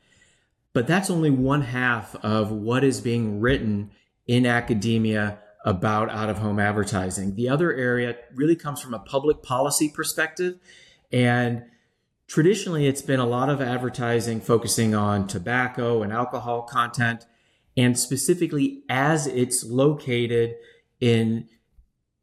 But 0.74 0.86
that's 0.86 1.10
only 1.10 1.30
one 1.30 1.62
half 1.62 2.16
of 2.18 2.52
what 2.52 2.84
is 2.84 3.02
being 3.02 3.40
written 3.40 3.92
in 4.28 4.46
academia 4.46 5.40
about 5.66 6.10
out 6.10 6.30
of 6.30 6.40
home 6.40 6.60
advertising. 6.60 7.36
The 7.36 7.50
other 7.50 7.74
area 7.74 8.18
really 8.36 8.56
comes 8.56 8.82
from 8.82 8.94
a 8.94 9.00
public 9.00 9.42
policy 9.42 9.90
perspective. 9.90 10.60
And 11.12 11.64
traditionally, 12.28 12.86
it's 12.88 13.02
been 13.02 13.20
a 13.20 13.26
lot 13.26 13.50
of 13.50 13.62
advertising 13.62 14.42
focusing 14.42 14.94
on 14.94 15.28
tobacco 15.28 16.04
and 16.04 16.14
alcohol 16.14 16.62
content, 16.64 17.26
and 17.76 17.98
specifically 17.98 18.84
as 18.90 19.26
it's 19.26 19.64
located 19.64 20.56
in 21.00 21.48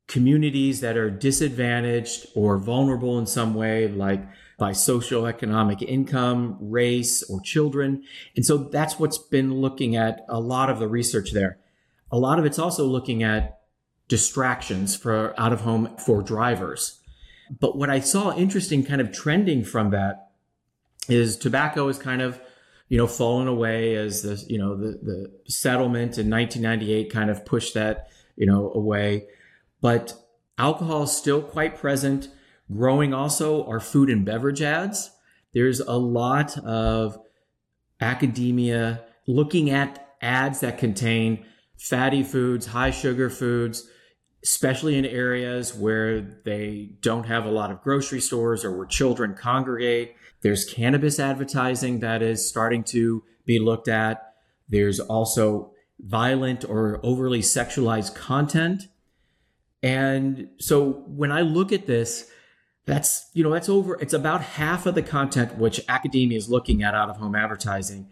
communities 0.08 0.80
that 0.80 0.96
are 0.96 1.10
disadvantaged 1.10 2.26
or 2.34 2.58
vulnerable 2.58 3.18
in 3.18 3.26
some 3.26 3.54
way, 3.54 3.88
like 3.88 4.24
by 4.58 4.72
social 4.72 5.26
economic 5.26 5.82
income, 5.82 6.56
race, 6.60 7.22
or 7.24 7.40
children. 7.40 8.02
And 8.36 8.46
so 8.46 8.56
that's 8.56 8.98
what's 8.98 9.18
been 9.18 9.54
looking 9.54 9.96
at 9.96 10.24
a 10.28 10.40
lot 10.40 10.70
of 10.70 10.78
the 10.78 10.88
research 10.88 11.32
there. 11.32 11.58
A 12.10 12.18
lot 12.18 12.38
of 12.38 12.46
it's 12.46 12.58
also 12.58 12.84
looking 12.84 13.22
at 13.22 13.60
distractions 14.08 14.94
for 14.96 15.34
out 15.38 15.52
of 15.52 15.62
home 15.62 15.96
for 15.98 16.22
drivers. 16.22 17.00
But 17.60 17.76
what 17.76 17.90
I 17.90 18.00
saw 18.00 18.34
interesting 18.34 18.84
kind 18.84 19.00
of 19.00 19.12
trending 19.12 19.64
from 19.64 19.90
that 19.90 20.30
is 21.08 21.36
tobacco 21.36 21.88
is 21.88 21.98
kind 21.98 22.22
of 22.22 22.40
you 22.88 22.98
know 22.98 23.06
fallen 23.06 23.48
away 23.48 23.96
as 23.96 24.22
the 24.22 24.42
you 24.48 24.58
know 24.58 24.76
the 24.76 24.98
the 25.02 25.50
settlement 25.50 26.18
in 26.18 26.30
1998 26.30 27.10
kind 27.10 27.30
of 27.30 27.44
pushed 27.44 27.74
that 27.74 28.08
you 28.36 28.46
know 28.46 28.72
away 28.72 29.26
but 29.80 30.14
alcohol 30.58 31.04
is 31.04 31.12
still 31.12 31.42
quite 31.42 31.76
present. 31.76 32.28
Growing 32.72 33.14
also 33.14 33.64
are 33.66 33.80
food 33.80 34.10
and 34.10 34.24
beverage 34.24 34.62
ads. 34.62 35.10
There's 35.54 35.80
a 35.80 35.96
lot 35.96 36.58
of 36.58 37.18
academia 38.00 39.04
looking 39.26 39.70
at 39.70 40.14
ads 40.20 40.60
that 40.60 40.78
contain 40.78 41.44
fatty 41.78 42.22
foods, 42.22 42.66
high 42.66 42.90
sugar 42.90 43.30
foods, 43.30 43.88
especially 44.42 44.96
in 44.96 45.04
areas 45.04 45.74
where 45.74 46.20
they 46.44 46.90
don't 47.00 47.24
have 47.24 47.44
a 47.44 47.50
lot 47.50 47.70
of 47.70 47.82
grocery 47.82 48.20
stores 48.20 48.64
or 48.64 48.76
where 48.76 48.86
children 48.86 49.34
congregate. 49.34 50.14
There's 50.42 50.64
cannabis 50.64 51.18
advertising 51.18 52.00
that 52.00 52.22
is 52.22 52.48
starting 52.48 52.84
to 52.84 53.22
be 53.44 53.58
looked 53.58 53.88
at. 53.88 54.34
There's 54.68 55.00
also 55.00 55.72
violent 55.98 56.64
or 56.64 57.00
overly 57.02 57.40
sexualized 57.40 58.14
content 58.14 58.88
and 59.86 60.48
so 60.58 61.04
when 61.06 61.30
I 61.30 61.42
look 61.42 61.70
at 61.70 61.86
this, 61.86 62.28
that's, 62.86 63.30
you 63.34 63.44
know, 63.44 63.50
that's 63.50 63.68
over, 63.68 63.94
it's 64.00 64.12
about 64.12 64.42
half 64.42 64.84
of 64.84 64.96
the 64.96 65.02
content 65.02 65.58
which 65.58 65.80
academia 65.88 66.36
is 66.36 66.50
looking 66.50 66.82
at 66.82 66.92
out 66.92 67.08
of 67.08 67.18
home 67.18 67.36
advertising. 67.36 68.08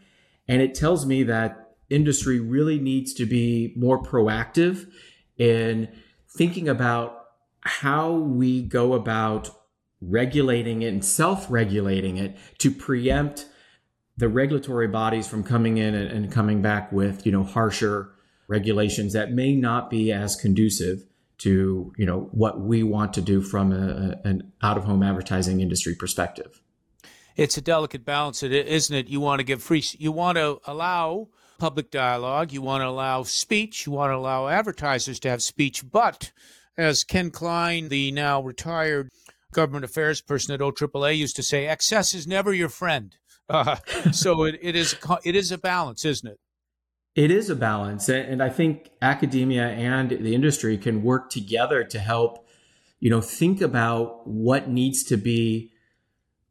And 0.46 0.62
it 0.62 0.76
tells 0.76 1.04
me 1.04 1.24
that 1.24 1.74
industry 1.90 2.38
really 2.38 2.78
needs 2.78 3.12
to 3.14 3.26
be 3.26 3.74
more 3.76 4.00
proactive 4.00 4.88
in 5.36 5.88
thinking 6.28 6.68
about 6.68 7.24
how 7.62 8.12
we 8.12 8.62
go 8.62 8.92
about 8.92 9.50
regulating 10.00 10.82
it 10.82 10.92
and 10.92 11.04
self 11.04 11.50
regulating 11.50 12.18
it 12.18 12.36
to 12.58 12.70
preempt 12.70 13.46
the 14.16 14.28
regulatory 14.28 14.86
bodies 14.86 15.26
from 15.26 15.42
coming 15.42 15.78
in 15.78 15.96
and, 15.96 16.08
and, 16.08 16.30
coming 16.30 16.62
back 16.62 16.92
with, 16.92 17.26
you 17.26 17.32
know, 17.32 17.42
harsher 17.42 18.10
regulations 18.46 19.12
that 19.12 19.32
may 19.32 19.56
not 19.56 19.90
be 19.90 20.12
as 20.12 20.36
conducive 20.36 21.04
to 21.38 21.92
you 21.96 22.06
know 22.06 22.28
what 22.32 22.60
we 22.60 22.82
want 22.82 23.12
to 23.14 23.20
do 23.20 23.42
from 23.42 23.72
a, 23.72 24.20
an 24.24 24.52
out 24.62 24.76
of 24.76 24.84
home 24.84 25.02
advertising 25.02 25.60
industry 25.60 25.94
perspective. 25.94 26.60
It's 27.36 27.56
a 27.56 27.60
delicate 27.60 28.04
balance, 28.04 28.42
isn't 28.42 28.96
it? 28.96 29.08
You 29.08 29.20
want 29.20 29.40
to 29.40 29.44
give 29.44 29.62
free, 29.62 29.82
you 29.98 30.12
want 30.12 30.38
to 30.38 30.60
allow 30.66 31.28
public 31.58 31.90
dialogue, 31.90 32.52
you 32.52 32.62
want 32.62 32.82
to 32.82 32.88
allow 32.88 33.24
speech, 33.24 33.86
you 33.86 33.92
want 33.92 34.10
to 34.10 34.16
allow 34.16 34.46
advertisers 34.46 35.18
to 35.20 35.30
have 35.30 35.42
speech, 35.42 35.84
but 35.90 36.30
as 36.76 37.04
Ken 37.04 37.30
Klein, 37.30 37.88
the 37.88 38.12
now 38.12 38.40
retired 38.42 39.08
government 39.52 39.84
affairs 39.84 40.20
person 40.20 40.54
at 40.54 40.60
OAAA, 40.60 41.16
used 41.16 41.36
to 41.36 41.42
say, 41.42 41.66
excess 41.66 42.14
is 42.14 42.26
never 42.26 42.52
your 42.52 42.68
friend. 42.68 43.16
Uh, 43.48 43.76
so 44.12 44.44
it, 44.44 44.58
it 44.60 44.76
is 44.76 44.96
it 45.24 45.34
is 45.34 45.50
a 45.50 45.58
balance, 45.58 46.04
isn't 46.04 46.28
it? 46.28 46.38
It 47.14 47.30
is 47.30 47.48
a 47.48 47.54
balance. 47.54 48.08
And 48.08 48.42
I 48.42 48.48
think 48.48 48.90
academia 49.00 49.68
and 49.68 50.10
the 50.10 50.34
industry 50.34 50.76
can 50.76 51.02
work 51.02 51.30
together 51.30 51.84
to 51.84 51.98
help, 51.98 52.46
you 52.98 53.08
know, 53.08 53.20
think 53.20 53.60
about 53.60 54.26
what 54.26 54.68
needs 54.68 55.04
to 55.04 55.16
be, 55.16 55.70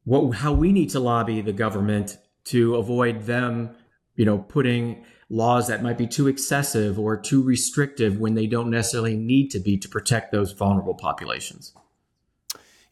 what, 0.05 0.38
how 0.38 0.53
we 0.53 0.72
need 0.72 0.89
to 0.91 1.00
lobby 1.00 1.41
the 1.41 1.51
government 1.51 2.17
to 2.46 2.75
avoid 2.75 3.24
them, 3.24 3.75
you 4.15 4.25
know, 4.25 4.38
putting 4.38 5.03
laws 5.29 5.67
that 5.67 5.84
might 5.84 5.98
be 5.98 6.08
too 6.08 6.27
excessive 6.27 6.98
or 6.98 7.17
too 7.17 7.43
restrictive 7.43 8.20
when 8.20 8.36
they 8.36 8.48
don't 8.48 8.70
necessarily 8.70 9.17
need 9.17 9.50
to 9.50 9.60
be 9.60 9.77
to 9.77 9.89
protect 9.89 10.32
those 10.32 10.53
vulnerable 10.53 10.93
populations. 10.93 11.74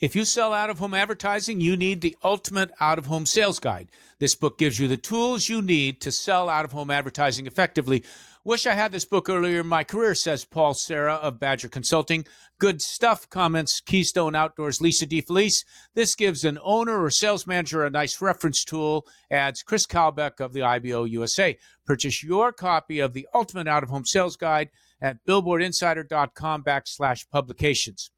If 0.01 0.15
you 0.15 0.25
sell 0.25 0.51
out 0.51 0.71
of 0.71 0.79
home 0.79 0.95
advertising, 0.95 1.61
you 1.61 1.77
need 1.77 2.01
the 2.01 2.17
ultimate 2.23 2.71
out 2.79 2.97
of 2.97 3.05
home 3.05 3.27
sales 3.27 3.59
guide. 3.59 3.89
This 4.17 4.33
book 4.33 4.57
gives 4.57 4.79
you 4.79 4.87
the 4.87 4.97
tools 4.97 5.47
you 5.47 5.61
need 5.61 6.01
to 6.01 6.11
sell 6.11 6.49
out 6.49 6.65
of 6.65 6.71
home 6.71 6.89
advertising 6.89 7.45
effectively. 7.45 8.03
Wish 8.43 8.65
I 8.65 8.73
had 8.73 8.91
this 8.91 9.05
book 9.05 9.29
earlier 9.29 9.59
in 9.59 9.67
my 9.67 9.83
career, 9.83 10.15
says 10.15 10.43
Paul 10.43 10.73
Serra 10.73 11.13
of 11.13 11.39
Badger 11.39 11.69
Consulting. 11.69 12.25
Good 12.57 12.81
stuff, 12.81 13.29
comments 13.29 13.79
Keystone 13.79 14.33
Outdoors 14.33 14.81
Lisa 14.81 15.05
DeFelice. 15.05 15.63
This 15.93 16.15
gives 16.15 16.43
an 16.45 16.57
owner 16.63 17.03
or 17.03 17.11
sales 17.11 17.45
manager 17.45 17.85
a 17.85 17.91
nice 17.91 18.19
reference 18.23 18.65
tool, 18.65 19.05
adds 19.29 19.61
Chris 19.61 19.85
Kalbeck 19.85 20.39
of 20.39 20.51
the 20.53 20.63
IBO 20.63 21.03
USA. 21.03 21.55
Purchase 21.85 22.23
your 22.23 22.51
copy 22.51 22.99
of 22.99 23.13
the 23.13 23.27
Ultimate 23.35 23.67
Out 23.67 23.83
of 23.83 23.89
Home 23.89 24.05
Sales 24.05 24.35
Guide 24.35 24.71
at 24.99 25.23
billboardinsider.com 25.27 26.63
backslash 26.63 27.29
publications. 27.29 28.09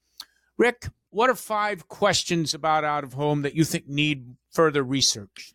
Rick, 0.57 0.87
what 1.13 1.29
are 1.29 1.35
five 1.35 1.87
questions 1.87 2.53
about 2.53 2.83
out 2.83 3.03
of 3.03 3.13
home 3.13 3.43
that 3.43 3.55
you 3.55 3.63
think 3.63 3.87
need 3.87 4.35
further 4.51 4.83
research? 4.83 5.53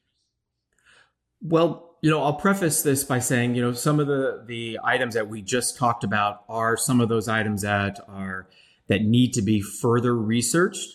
Well, 1.42 1.96
you 2.00 2.10
know, 2.10 2.22
I'll 2.22 2.34
preface 2.34 2.82
this 2.82 3.02
by 3.04 3.18
saying, 3.18 3.54
you 3.54 3.62
know, 3.62 3.72
some 3.72 3.98
of 3.98 4.06
the 4.06 4.44
the 4.46 4.78
items 4.84 5.14
that 5.14 5.28
we 5.28 5.42
just 5.42 5.76
talked 5.76 6.04
about 6.04 6.44
are 6.48 6.76
some 6.76 7.00
of 7.00 7.08
those 7.08 7.28
items 7.28 7.62
that 7.62 7.98
are 8.08 8.48
that 8.86 9.02
need 9.02 9.32
to 9.34 9.42
be 9.42 9.60
further 9.60 10.16
researched 10.16 10.94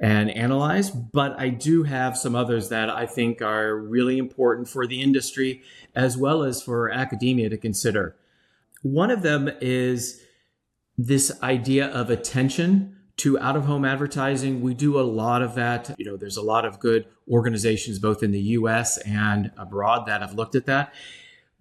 and 0.00 0.30
analyzed, 0.30 1.12
but 1.12 1.38
I 1.38 1.50
do 1.50 1.84
have 1.84 2.16
some 2.16 2.34
others 2.34 2.68
that 2.68 2.90
I 2.90 3.06
think 3.06 3.40
are 3.42 3.76
really 3.76 4.18
important 4.18 4.68
for 4.68 4.86
the 4.86 5.00
industry 5.00 5.62
as 5.94 6.16
well 6.16 6.42
as 6.42 6.62
for 6.62 6.90
academia 6.90 7.48
to 7.48 7.56
consider. 7.56 8.16
One 8.82 9.10
of 9.10 9.22
them 9.22 9.48
is 9.60 10.20
this 10.98 11.40
idea 11.42 11.86
of 11.86 12.10
attention 12.10 12.93
to 13.16 13.38
out 13.38 13.56
of 13.56 13.64
home 13.64 13.84
advertising. 13.84 14.60
We 14.60 14.74
do 14.74 14.98
a 14.98 15.02
lot 15.02 15.42
of 15.42 15.54
that. 15.54 15.94
You 15.98 16.04
know, 16.04 16.16
there's 16.16 16.36
a 16.36 16.42
lot 16.42 16.64
of 16.64 16.80
good 16.80 17.06
organizations 17.30 17.98
both 17.98 18.22
in 18.22 18.32
the 18.32 18.40
US 18.40 18.98
and 18.98 19.52
abroad 19.56 20.06
that 20.06 20.20
have 20.20 20.34
looked 20.34 20.54
at 20.54 20.66
that. 20.66 20.92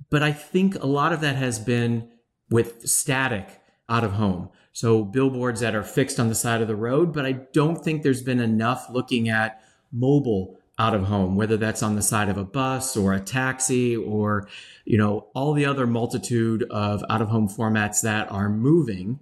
But 0.09 0.23
I 0.23 0.31
think 0.31 0.75
a 0.75 0.87
lot 0.87 1.13
of 1.13 1.21
that 1.21 1.35
has 1.35 1.59
been 1.59 2.09
with 2.49 2.87
static 2.87 3.61
out 3.89 4.03
of 4.03 4.13
home. 4.13 4.49
So 4.71 5.03
billboards 5.03 5.59
that 5.59 5.75
are 5.75 5.83
fixed 5.83 6.19
on 6.19 6.29
the 6.29 6.35
side 6.35 6.61
of 6.61 6.67
the 6.67 6.75
road, 6.75 7.13
but 7.13 7.25
I 7.25 7.33
don't 7.33 7.83
think 7.83 8.01
there's 8.01 8.23
been 8.23 8.39
enough 8.39 8.87
looking 8.89 9.29
at 9.29 9.61
mobile 9.91 10.59
out 10.79 10.95
of 10.95 11.03
home, 11.03 11.35
whether 11.35 11.57
that's 11.57 11.83
on 11.83 11.95
the 11.95 12.01
side 12.01 12.29
of 12.29 12.37
a 12.37 12.43
bus 12.43 12.97
or 12.97 13.13
a 13.13 13.19
taxi 13.19 13.95
or, 13.95 14.47
you 14.85 14.97
know, 14.97 15.27
all 15.35 15.53
the 15.53 15.65
other 15.65 15.85
multitude 15.85 16.63
of 16.71 17.03
out 17.09 17.21
of 17.21 17.29
home 17.29 17.47
formats 17.47 18.01
that 18.01 18.31
are 18.31 18.49
moving. 18.49 19.19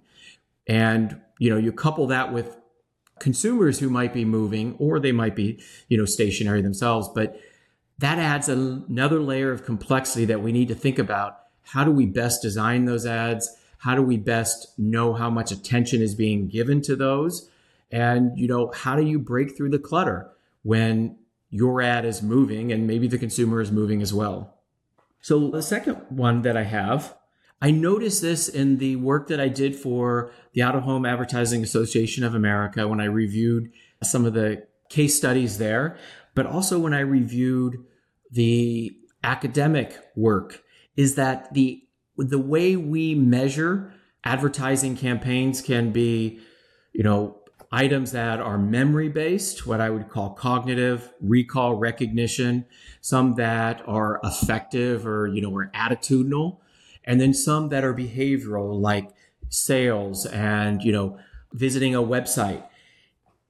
And, 0.66 1.20
you 1.42 1.50
know, 1.50 1.56
you 1.56 1.72
couple 1.72 2.06
that 2.06 2.32
with 2.32 2.56
consumers 3.18 3.78
who 3.78 3.90
might 3.90 4.12
be 4.12 4.24
moving 4.24 4.76
or 4.78 4.98
they 4.98 5.12
might 5.12 5.36
be, 5.36 5.60
you 5.88 5.98
know, 5.98 6.04
stationary 6.04 6.62
themselves, 6.62 7.08
but 7.14 7.40
that 7.98 8.18
adds 8.18 8.48
another 8.48 9.20
layer 9.20 9.52
of 9.52 9.64
complexity 9.64 10.24
that 10.24 10.42
we 10.42 10.52
need 10.52 10.68
to 10.68 10.74
think 10.74 10.98
about. 10.98 11.38
How 11.62 11.84
do 11.84 11.90
we 11.90 12.06
best 12.06 12.42
design 12.42 12.84
those 12.84 13.06
ads? 13.06 13.56
how 13.82 13.96
do 13.96 14.02
we 14.02 14.16
best 14.16 14.78
know 14.78 15.12
how 15.12 15.28
much 15.28 15.50
attention 15.50 16.00
is 16.00 16.14
being 16.14 16.46
given 16.46 16.80
to 16.80 16.94
those 16.94 17.50
and 17.90 18.38
you 18.38 18.46
know 18.46 18.70
how 18.72 18.94
do 18.94 19.02
you 19.02 19.18
break 19.18 19.56
through 19.56 19.70
the 19.70 19.78
clutter 19.78 20.30
when 20.62 21.16
your 21.50 21.82
ad 21.82 22.04
is 22.04 22.22
moving 22.22 22.70
and 22.70 22.86
maybe 22.86 23.08
the 23.08 23.18
consumer 23.18 23.60
is 23.60 23.72
moving 23.72 24.00
as 24.00 24.14
well 24.14 24.54
so 25.20 25.50
the 25.50 25.62
second 25.62 25.96
one 26.08 26.42
that 26.42 26.56
i 26.56 26.62
have 26.62 27.16
i 27.62 27.70
noticed 27.70 28.20
this 28.20 28.48
in 28.48 28.76
the 28.76 28.96
work 28.96 29.28
that 29.28 29.40
i 29.40 29.48
did 29.48 29.74
for 29.74 30.30
the 30.52 30.62
out 30.62 30.76
of 30.76 30.82
home 30.82 31.06
advertising 31.06 31.62
association 31.62 32.22
of 32.22 32.34
america 32.34 32.86
when 32.86 33.00
i 33.00 33.06
reviewed 33.06 33.70
some 34.02 34.26
of 34.26 34.34
the 34.34 34.62
case 34.90 35.16
studies 35.16 35.56
there 35.56 35.96
but 36.34 36.44
also 36.44 36.78
when 36.78 36.92
i 36.92 37.00
reviewed 37.00 37.78
the 38.30 38.94
academic 39.24 39.98
work 40.14 40.62
is 40.96 41.14
that 41.14 41.52
the 41.54 41.82
the 42.18 42.38
way 42.38 42.76
we 42.76 43.14
measure 43.14 43.92
advertising 44.24 44.96
campaigns 44.96 45.60
can 45.60 45.92
be, 45.92 46.40
you 46.92 47.02
know, 47.02 47.38
items 47.70 48.12
that 48.12 48.38
are 48.38 48.58
memory 48.58 49.08
based, 49.08 49.66
what 49.66 49.80
I 49.80 49.88
would 49.88 50.10
call 50.10 50.30
cognitive, 50.30 51.10
recall, 51.20 51.74
recognition, 51.74 52.66
some 53.00 53.34
that 53.36 53.82
are 53.86 54.20
affective 54.22 55.06
or, 55.06 55.26
you 55.26 55.40
know, 55.40 55.50
or 55.50 55.70
attitudinal, 55.74 56.58
and 57.04 57.20
then 57.20 57.34
some 57.34 57.68
that 57.68 57.84
are 57.84 57.94
behavioral, 57.94 58.80
like 58.80 59.10
sales 59.48 60.26
and, 60.26 60.82
you 60.82 60.92
know, 60.92 61.18
visiting 61.52 61.94
a 61.94 62.02
website. 62.02 62.62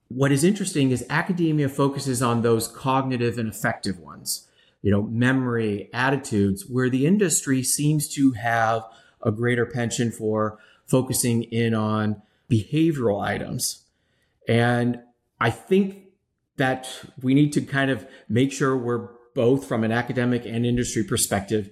What 0.09 0.33
is 0.33 0.45
interesting 0.45 0.91
is 0.91 1.07
academia 1.09 1.69
focuses 1.69 2.23
on 2.23 2.43
those 2.43 2.69
cognitive 2.69 3.39
and 3.39 3.49
affective 3.49 3.99
ones 3.99 4.49
you 4.83 4.91
know, 4.91 5.03
memory, 5.03 5.89
attitudes, 5.95 6.67
where 6.69 6.91
the 6.91 7.07
industry 7.07 7.63
seems 7.63 8.09
to 8.15 8.33
have 8.33 8.85
a 9.23 9.31
greater 9.31 9.65
penchant 9.65 10.13
for 10.13 10.59
focusing 10.87 11.45
in 11.45 11.73
on 11.73 12.21
behavioral 12.51 13.25
items. 13.25 13.85
And 14.49 15.01
I 15.41 15.51
think 15.51 16.09
that 16.57 16.89
we 17.23 17.33
need 17.33 17.53
to 17.53 17.63
kind 17.63 17.91
of 17.91 18.07
make 18.29 18.53
sure 18.53 18.77
we're 18.77 19.09
both 19.35 19.67
from 19.67 19.85
an 19.85 19.93
academic 19.93 20.45
and 20.45 20.67
industry 20.67 21.05
perspective 21.05 21.71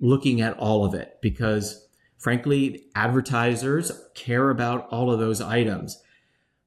looking 0.00 0.40
at 0.40 0.56
all 0.58 0.84
of 0.84 0.94
it 0.94 1.18
because 1.22 1.86
frankly 2.18 2.84
advertisers 2.94 3.92
care 4.14 4.50
about 4.50 4.88
all 4.90 5.10
of 5.10 5.18
those 5.18 5.40
items 5.40 6.02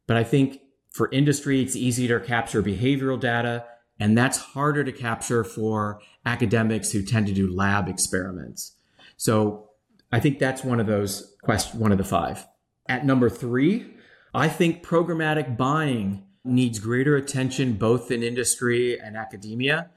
but 0.08 0.18
i 0.18 0.24
think 0.24 0.60
for 0.90 1.10
industry 1.12 1.62
it's 1.62 1.76
easy 1.76 2.08
to 2.08 2.20
capture 2.20 2.64
behavioral 2.64 3.20
data 3.20 3.66
and 4.00 4.18
that's 4.18 4.38
harder 4.38 4.84
to 4.84 4.92
capture 4.92 5.44
for 5.44 6.00
academics 6.26 6.92
who 6.92 7.02
tend 7.02 7.28
to 7.28 7.34
do 7.34 7.54
lab 7.54 7.90
experiments. 7.90 8.76
So 9.18 9.70
I 10.12 10.20
think 10.20 10.40
that's 10.40 10.64
one 10.64 10.80
of 10.80 10.88
those 10.88 11.36
questions, 11.44 11.80
one 11.80 11.92
of 11.92 11.98
the 11.98 12.04
five. 12.06 12.48
At 12.88 13.06
number 13.06 13.30
three, 13.30 13.94
I 14.34 14.48
think 14.48 14.84
programmatic 14.84 15.58
buying 15.58 16.24
needs 16.46 16.80
greater 16.80 17.18
attention 17.18 17.74
both 17.74 18.10
in 18.10 18.24
industry 18.24 18.98
and 18.98 19.18
academia. 19.18 19.90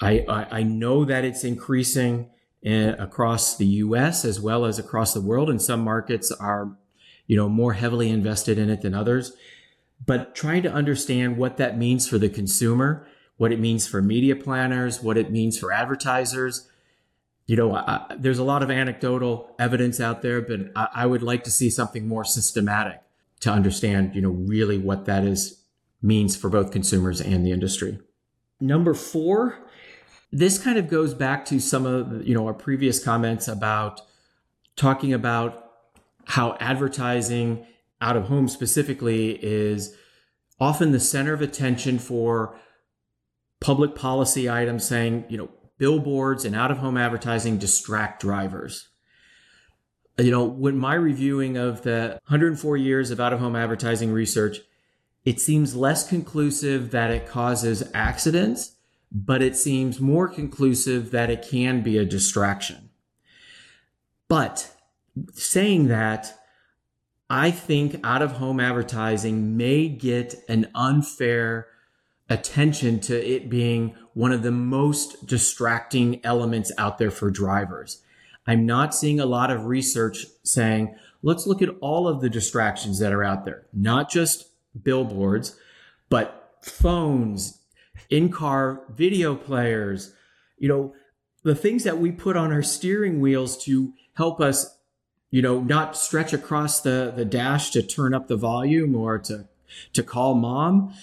I, 0.00 0.24
I, 0.28 0.58
I 0.58 0.62
know 0.62 1.04
that 1.04 1.24
it's 1.24 1.44
increasing 1.44 2.14
in, 2.14 2.30
across 2.64 3.56
the 3.56 3.66
US 3.66 4.24
as 4.24 4.40
well 4.40 4.64
as 4.64 4.78
across 4.78 5.14
the 5.14 5.20
world, 5.20 5.50
and 5.50 5.60
some 5.60 5.80
markets 5.80 6.30
are, 6.32 6.76
you 7.26 7.36
know, 7.36 7.48
more 7.48 7.72
heavily 7.72 8.10
invested 8.10 8.58
in 8.58 8.70
it 8.70 8.82
than 8.82 8.94
others. 8.94 9.32
But 10.04 10.34
trying 10.34 10.62
to 10.64 10.72
understand 10.72 11.36
what 11.36 11.56
that 11.58 11.78
means 11.78 12.08
for 12.08 12.18
the 12.18 12.28
consumer 12.28 13.06
what 13.42 13.50
it 13.50 13.58
means 13.58 13.88
for 13.88 14.00
media 14.00 14.36
planners, 14.36 15.02
what 15.02 15.18
it 15.18 15.28
means 15.30 15.58
for 15.58 15.72
advertisers. 15.72 16.68
You 17.46 17.56
know, 17.56 17.74
I, 17.74 18.06
there's 18.16 18.38
a 18.38 18.44
lot 18.44 18.62
of 18.62 18.70
anecdotal 18.70 19.54
evidence 19.58 19.98
out 19.98 20.22
there, 20.22 20.40
but 20.40 20.70
I, 20.76 20.88
I 20.94 21.06
would 21.06 21.24
like 21.24 21.42
to 21.42 21.50
see 21.50 21.68
something 21.68 22.06
more 22.06 22.24
systematic 22.24 23.00
to 23.40 23.50
understand, 23.50 24.14
you 24.14 24.20
know, 24.20 24.30
really 24.30 24.78
what 24.78 25.06
that 25.06 25.24
is 25.24 25.60
means 26.00 26.36
for 26.36 26.48
both 26.48 26.70
consumers 26.70 27.20
and 27.20 27.44
the 27.44 27.50
industry. 27.50 27.98
Number 28.60 28.94
four, 28.94 29.58
this 30.32 30.58
kind 30.58 30.78
of 30.78 30.88
goes 30.88 31.14
back 31.14 31.44
to 31.46 31.60
some 31.60 31.86
of 31.86 32.26
you 32.26 32.34
know 32.34 32.46
our 32.46 32.54
previous 32.54 33.02
comments 33.02 33.46
about 33.46 34.00
talking 34.74 35.12
about 35.12 35.70
how 36.24 36.56
advertising 36.58 37.66
out 38.00 38.16
of 38.16 38.24
home 38.24 38.48
specifically 38.48 39.38
is 39.42 39.94
often 40.58 40.92
the 40.92 41.00
center 41.00 41.32
of 41.32 41.42
attention 41.42 41.98
for 41.98 42.56
public 43.60 43.94
policy 43.94 44.50
items 44.50 44.86
saying, 44.86 45.24
you 45.28 45.38
know, 45.38 45.48
billboards 45.78 46.44
and 46.44 46.54
out 46.54 46.70
of 46.70 46.78
home 46.78 46.96
advertising 46.96 47.58
distract 47.58 48.20
drivers. 48.20 48.88
You 50.18 50.30
know, 50.30 50.44
when 50.44 50.76
my 50.76 50.94
reviewing 50.94 51.56
of 51.56 51.82
the 51.82 52.18
104 52.26 52.76
years 52.76 53.10
of 53.10 53.20
out 53.20 53.32
of 53.32 53.40
home 53.40 53.56
advertising 53.56 54.12
research, 54.12 54.58
it 55.24 55.40
seems 55.40 55.74
less 55.74 56.08
conclusive 56.08 56.90
that 56.90 57.10
it 57.10 57.26
causes 57.26 57.88
accidents, 57.94 58.76
but 59.14 59.42
it 59.42 59.56
seems 59.56 60.00
more 60.00 60.26
conclusive 60.28 61.10
that 61.10 61.30
it 61.30 61.46
can 61.46 61.82
be 61.82 61.98
a 61.98 62.04
distraction. 62.04 62.90
But 64.28 64.74
saying 65.34 65.88
that, 65.88 66.38
I 67.28 67.50
think 67.50 68.00
out 68.04 68.22
of 68.22 68.32
home 68.32 68.60
advertising 68.60 69.56
may 69.56 69.88
get 69.88 70.34
an 70.48 70.70
unfair 70.74 71.68
attention 72.28 73.00
to 73.00 73.26
it 73.26 73.50
being 73.50 73.94
one 74.14 74.32
of 74.32 74.42
the 74.42 74.50
most 74.50 75.26
distracting 75.26 76.24
elements 76.24 76.72
out 76.78 76.98
there 76.98 77.10
for 77.10 77.30
drivers. 77.30 78.02
I'm 78.46 78.66
not 78.66 78.94
seeing 78.94 79.20
a 79.20 79.26
lot 79.26 79.50
of 79.50 79.66
research 79.66 80.26
saying, 80.42 80.94
let's 81.22 81.46
look 81.46 81.62
at 81.62 81.68
all 81.80 82.08
of 82.08 82.20
the 82.20 82.30
distractions 82.30 82.98
that 82.98 83.12
are 83.12 83.22
out 83.22 83.44
there, 83.44 83.66
not 83.72 84.10
just 84.10 84.48
billboards, 84.82 85.58
but 86.08 86.58
phones, 86.62 87.61
in 88.10 88.30
car 88.30 88.82
video 88.90 89.34
players, 89.34 90.14
you 90.58 90.68
know, 90.68 90.94
the 91.42 91.54
things 91.54 91.84
that 91.84 91.98
we 91.98 92.12
put 92.12 92.36
on 92.36 92.52
our 92.52 92.62
steering 92.62 93.20
wheels 93.20 93.62
to 93.64 93.92
help 94.14 94.40
us, 94.40 94.78
you 95.30 95.42
know, 95.42 95.60
not 95.60 95.96
stretch 95.96 96.32
across 96.32 96.80
the, 96.80 97.12
the 97.14 97.24
dash 97.24 97.70
to 97.70 97.82
turn 97.82 98.14
up 98.14 98.28
the 98.28 98.36
volume 98.36 98.94
or 98.94 99.18
to, 99.18 99.48
to 99.92 100.02
call 100.02 100.34
mom 100.34 100.94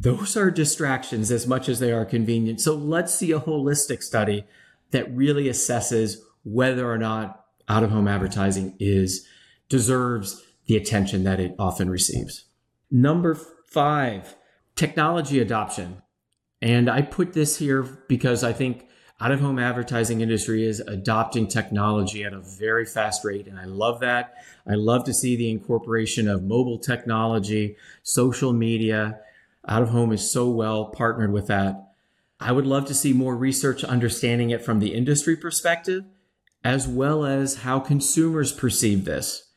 those 0.00 0.34
are 0.34 0.50
distractions 0.50 1.30
as 1.30 1.46
much 1.46 1.68
as 1.68 1.78
they 1.78 1.92
are 1.92 2.06
convenient. 2.06 2.58
So 2.60 2.74
let's 2.74 3.14
see 3.14 3.32
a 3.32 3.40
holistic 3.40 4.02
study 4.02 4.44
that 4.92 5.14
really 5.14 5.44
assesses 5.44 6.16
whether 6.42 6.90
or 6.90 6.96
not 6.96 7.44
out 7.68 7.82
of 7.82 7.90
home 7.90 8.08
advertising 8.08 8.76
is 8.80 9.26
deserves 9.68 10.42
the 10.66 10.76
attention 10.76 11.24
that 11.24 11.38
it 11.38 11.54
often 11.58 11.90
receives. 11.90 12.46
Number 12.90 13.34
five, 13.34 14.36
technology 14.74 15.38
adoption. 15.38 16.00
And 16.62 16.90
I 16.90 17.02
put 17.02 17.32
this 17.32 17.56
here 17.58 17.82
because 17.82 18.44
I 18.44 18.52
think 18.52 18.86
out 19.20 19.32
of 19.32 19.40
home 19.40 19.58
advertising 19.58 20.20
industry 20.20 20.64
is 20.64 20.80
adopting 20.80 21.46
technology 21.46 22.24
at 22.24 22.32
a 22.32 22.40
very 22.40 22.86
fast 22.86 23.24
rate. 23.24 23.46
And 23.46 23.58
I 23.58 23.64
love 23.64 24.00
that. 24.00 24.34
I 24.66 24.74
love 24.74 25.04
to 25.04 25.14
see 25.14 25.36
the 25.36 25.50
incorporation 25.50 26.28
of 26.28 26.42
mobile 26.42 26.78
technology, 26.78 27.76
social 28.02 28.52
media. 28.52 29.20
Out 29.68 29.82
of 29.82 29.90
home 29.90 30.12
is 30.12 30.30
so 30.30 30.48
well 30.48 30.86
partnered 30.86 31.32
with 31.32 31.48
that. 31.48 31.92
I 32.40 32.52
would 32.52 32.66
love 32.66 32.86
to 32.86 32.94
see 32.94 33.12
more 33.12 33.36
research 33.36 33.84
understanding 33.84 34.48
it 34.48 34.64
from 34.64 34.78
the 34.78 34.94
industry 34.94 35.36
perspective, 35.36 36.04
as 36.64 36.88
well 36.88 37.26
as 37.26 37.56
how 37.56 37.78
consumers 37.80 38.52
perceive 38.52 39.04
this. 39.04 39.48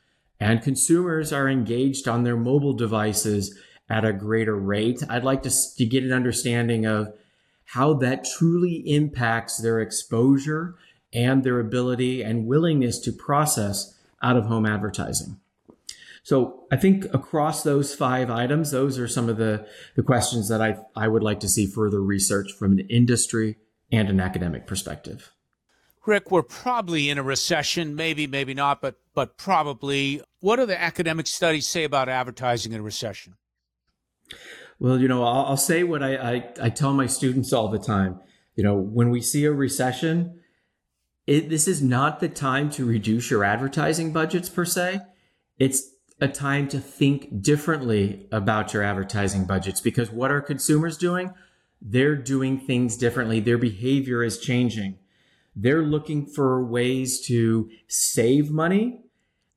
And 0.41 0.61
consumers 0.61 1.31
are 1.31 1.47
engaged 1.47 2.09
on 2.09 2.23
their 2.23 2.35
mobile 2.35 2.73
devices 2.73 3.57
at 3.89 4.05
a 4.05 4.13
greater 4.13 4.55
rate. 4.55 5.03
I'd 5.09 5.23
like 5.23 5.43
to, 5.43 5.51
to 5.77 5.85
get 5.85 6.03
an 6.03 6.13
understanding 6.13 6.85
of 6.85 7.13
how 7.65 7.93
that 7.95 8.25
truly 8.25 8.83
impacts 8.85 9.57
their 9.57 9.79
exposure 9.79 10.75
and 11.13 11.43
their 11.43 11.59
ability 11.59 12.21
and 12.21 12.47
willingness 12.47 12.99
to 12.99 13.11
process 13.11 13.97
out 14.21 14.37
of 14.37 14.45
home 14.45 14.65
advertising. 14.65 15.37
So 16.23 16.63
I 16.71 16.77
think 16.77 17.05
across 17.13 17.63
those 17.63 17.93
five 17.93 18.29
items, 18.29 18.71
those 18.71 18.97
are 18.97 19.09
some 19.09 19.27
of 19.27 19.37
the, 19.37 19.67
the 19.95 20.03
questions 20.03 20.47
that 20.47 20.61
I, 20.61 20.77
I 20.95 21.09
would 21.09 21.21
like 21.21 21.41
to 21.41 21.49
see 21.49 21.67
further 21.67 22.01
research 22.01 22.51
from 22.53 22.73
an 22.73 22.87
industry 22.89 23.57
and 23.91 24.09
an 24.09 24.21
academic 24.21 24.65
perspective. 24.65 25.33
Rick, 26.05 26.31
we're 26.31 26.43
probably 26.43 27.09
in 27.09 27.17
a 27.17 27.23
recession, 27.23 27.95
maybe, 27.95 28.27
maybe 28.27 28.53
not, 28.53 28.81
but 28.81 28.95
but 29.13 29.37
probably. 29.37 30.21
What 30.41 30.57
do 30.57 30.65
the 30.65 30.79
academic 30.79 31.27
studies 31.27 31.67
say 31.67 31.85
about 31.85 32.09
advertising 32.09 32.73
in 32.73 32.81
a 32.81 32.83
recession? 32.83 33.35
Well, 34.79 34.99
you 34.99 35.07
know, 35.07 35.23
I'll, 35.23 35.45
I'll 35.45 35.57
say 35.57 35.83
what 35.83 36.03
I, 36.03 36.15
I, 36.15 36.53
I 36.61 36.69
tell 36.69 36.93
my 36.93 37.07
students 37.07 37.53
all 37.53 37.69
the 37.69 37.79
time. 37.79 38.19
You 38.55 38.63
know, 38.63 38.75
when 38.75 39.09
we 39.09 39.21
see 39.21 39.45
a 39.45 39.51
recession, 39.51 40.39
it, 41.25 41.49
this 41.49 41.67
is 41.67 41.81
not 41.81 42.19
the 42.19 42.29
time 42.29 42.69
to 42.71 42.85
reduce 42.85 43.31
your 43.31 43.43
advertising 43.43 44.11
budgets 44.11 44.49
per 44.49 44.65
se. 44.65 44.99
It's 45.57 45.91
a 46.19 46.27
time 46.27 46.67
to 46.69 46.79
think 46.79 47.41
differently 47.41 48.27
about 48.31 48.73
your 48.73 48.83
advertising 48.83 49.45
budgets 49.45 49.81
because 49.81 50.11
what 50.11 50.31
are 50.31 50.41
consumers 50.41 50.97
doing? 50.97 51.33
They're 51.81 52.15
doing 52.15 52.59
things 52.59 52.97
differently. 52.97 53.39
Their 53.39 53.57
behavior 53.57 54.23
is 54.23 54.39
changing. 54.39 54.99
They're 55.55 55.83
looking 55.83 56.25
for 56.25 56.63
ways 56.63 57.21
to 57.27 57.69
save 57.87 58.51
money. 58.51 59.01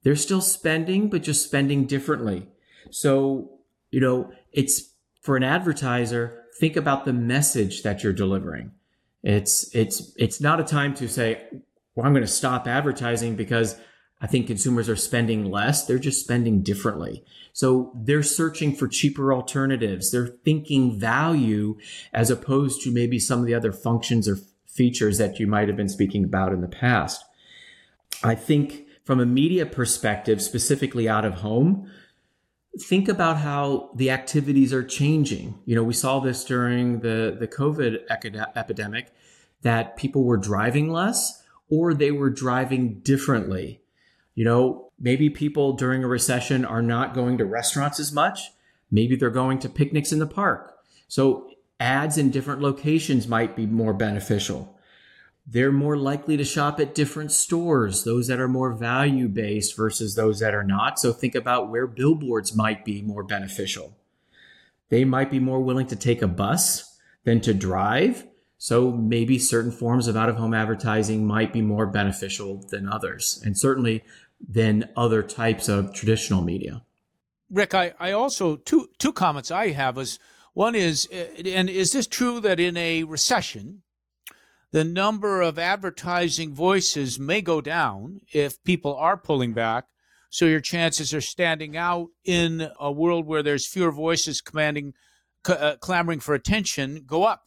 They're 0.02 0.16
still 0.16 0.40
spending, 0.40 1.08
but 1.08 1.22
just 1.22 1.44
spending 1.44 1.86
differently. 1.86 2.48
So, 2.90 3.58
you 3.90 4.00
know, 4.00 4.30
it's 4.56 4.90
for 5.20 5.36
an 5.36 5.44
advertiser, 5.44 6.44
think 6.58 6.76
about 6.76 7.04
the 7.04 7.12
message 7.12 7.82
that 7.82 8.02
you're 8.02 8.12
delivering. 8.12 8.72
It's 9.22 9.72
it's 9.74 10.12
it's 10.16 10.40
not 10.40 10.60
a 10.60 10.64
time 10.64 10.94
to 10.94 11.08
say, 11.08 11.42
well, 11.94 12.06
I'm 12.06 12.12
going 12.12 12.24
to 12.24 12.30
stop 12.30 12.66
advertising 12.66 13.36
because 13.36 13.76
I 14.20 14.26
think 14.26 14.46
consumers 14.46 14.88
are 14.88 14.96
spending 14.96 15.50
less. 15.50 15.84
They're 15.86 15.98
just 15.98 16.22
spending 16.22 16.62
differently. 16.62 17.22
So 17.52 17.92
they're 17.94 18.22
searching 18.22 18.74
for 18.74 18.88
cheaper 18.88 19.32
alternatives. 19.32 20.10
They're 20.10 20.26
thinking 20.26 20.98
value 20.98 21.76
as 22.12 22.30
opposed 22.30 22.82
to 22.82 22.92
maybe 22.92 23.18
some 23.18 23.40
of 23.40 23.46
the 23.46 23.54
other 23.54 23.72
functions 23.72 24.28
or 24.28 24.38
features 24.66 25.18
that 25.18 25.38
you 25.38 25.46
might 25.46 25.68
have 25.68 25.76
been 25.76 25.88
speaking 25.88 26.24
about 26.24 26.52
in 26.52 26.60
the 26.60 26.68
past. 26.68 27.24
I 28.22 28.34
think 28.34 28.86
from 29.04 29.20
a 29.20 29.26
media 29.26 29.66
perspective, 29.66 30.40
specifically 30.42 31.08
out 31.08 31.24
of 31.24 31.34
home, 31.34 31.90
think 32.78 33.08
about 33.08 33.38
how 33.38 33.90
the 33.94 34.10
activities 34.10 34.72
are 34.72 34.84
changing. 34.84 35.58
You 35.64 35.76
know, 35.76 35.82
we 35.82 35.94
saw 35.94 36.20
this 36.20 36.44
during 36.44 37.00
the, 37.00 37.36
the 37.38 37.48
COVID 37.48 38.00
epidemic 38.56 39.12
that 39.62 39.96
people 39.96 40.24
were 40.24 40.36
driving 40.36 40.90
less 40.90 41.42
or 41.68 41.94
they 41.94 42.10
were 42.10 42.30
driving 42.30 43.00
differently. 43.00 43.80
You 44.34 44.44
know, 44.44 44.90
maybe 44.98 45.30
people 45.30 45.72
during 45.72 46.04
a 46.04 46.08
recession 46.08 46.64
are 46.64 46.82
not 46.82 47.14
going 47.14 47.38
to 47.38 47.44
restaurants 47.44 47.98
as 47.98 48.12
much. 48.12 48.52
Maybe 48.90 49.16
they're 49.16 49.30
going 49.30 49.58
to 49.60 49.68
picnics 49.68 50.12
in 50.12 50.18
the 50.18 50.26
park. 50.26 50.76
So 51.08 51.50
ads 51.80 52.18
in 52.18 52.30
different 52.30 52.60
locations 52.60 53.26
might 53.26 53.56
be 53.56 53.66
more 53.66 53.94
beneficial 53.94 54.75
they're 55.46 55.72
more 55.72 55.96
likely 55.96 56.36
to 56.36 56.44
shop 56.44 56.80
at 56.80 56.94
different 56.94 57.30
stores, 57.30 58.02
those 58.02 58.26
that 58.26 58.40
are 58.40 58.48
more 58.48 58.72
value 58.72 59.28
based 59.28 59.76
versus 59.76 60.14
those 60.14 60.40
that 60.40 60.54
are 60.54 60.64
not. 60.64 60.98
So 60.98 61.12
think 61.12 61.36
about 61.36 61.70
where 61.70 61.86
billboards 61.86 62.56
might 62.56 62.84
be 62.84 63.00
more 63.00 63.22
beneficial. 63.22 63.96
They 64.88 65.04
might 65.04 65.30
be 65.30 65.38
more 65.38 65.60
willing 65.60 65.86
to 65.88 65.96
take 65.96 66.20
a 66.20 66.28
bus 66.28 66.98
than 67.24 67.40
to 67.42 67.54
drive. 67.54 68.26
So 68.58 68.90
maybe 68.90 69.38
certain 69.38 69.70
forms 69.70 70.08
of 70.08 70.16
out 70.16 70.28
of 70.28 70.36
home 70.36 70.54
advertising 70.54 71.26
might 71.26 71.52
be 71.52 71.62
more 71.62 71.86
beneficial 71.86 72.64
than 72.68 72.88
others, 72.88 73.40
and 73.44 73.56
certainly 73.56 74.02
than 74.40 74.88
other 74.96 75.22
types 75.22 75.68
of 75.68 75.92
traditional 75.92 76.42
media. 76.42 76.82
Rick, 77.50 77.74
I, 77.74 77.94
I 78.00 78.12
also, 78.12 78.56
two, 78.56 78.88
two 78.98 79.12
comments 79.12 79.50
I 79.50 79.70
have 79.70 79.98
is 79.98 80.18
one 80.54 80.74
is, 80.74 81.06
and 81.06 81.68
is 81.68 81.92
this 81.92 82.06
true 82.06 82.40
that 82.40 82.58
in 82.58 82.76
a 82.76 83.04
recession, 83.04 83.82
the 84.72 84.84
number 84.84 85.40
of 85.40 85.58
advertising 85.58 86.54
voices 86.54 87.18
may 87.18 87.40
go 87.40 87.60
down 87.60 88.20
if 88.32 88.62
people 88.64 88.94
are 88.96 89.16
pulling 89.16 89.52
back. 89.52 89.84
So 90.28 90.44
your 90.44 90.60
chances 90.60 91.14
are 91.14 91.20
standing 91.20 91.76
out 91.76 92.08
in 92.24 92.68
a 92.78 92.90
world 92.90 93.26
where 93.26 93.42
there's 93.42 93.66
fewer 93.66 93.92
voices 93.92 94.40
commanding, 94.40 94.94
uh, 95.48 95.76
clamoring 95.80 96.20
for 96.20 96.34
attention 96.34 97.04
go 97.06 97.24
up. 97.24 97.44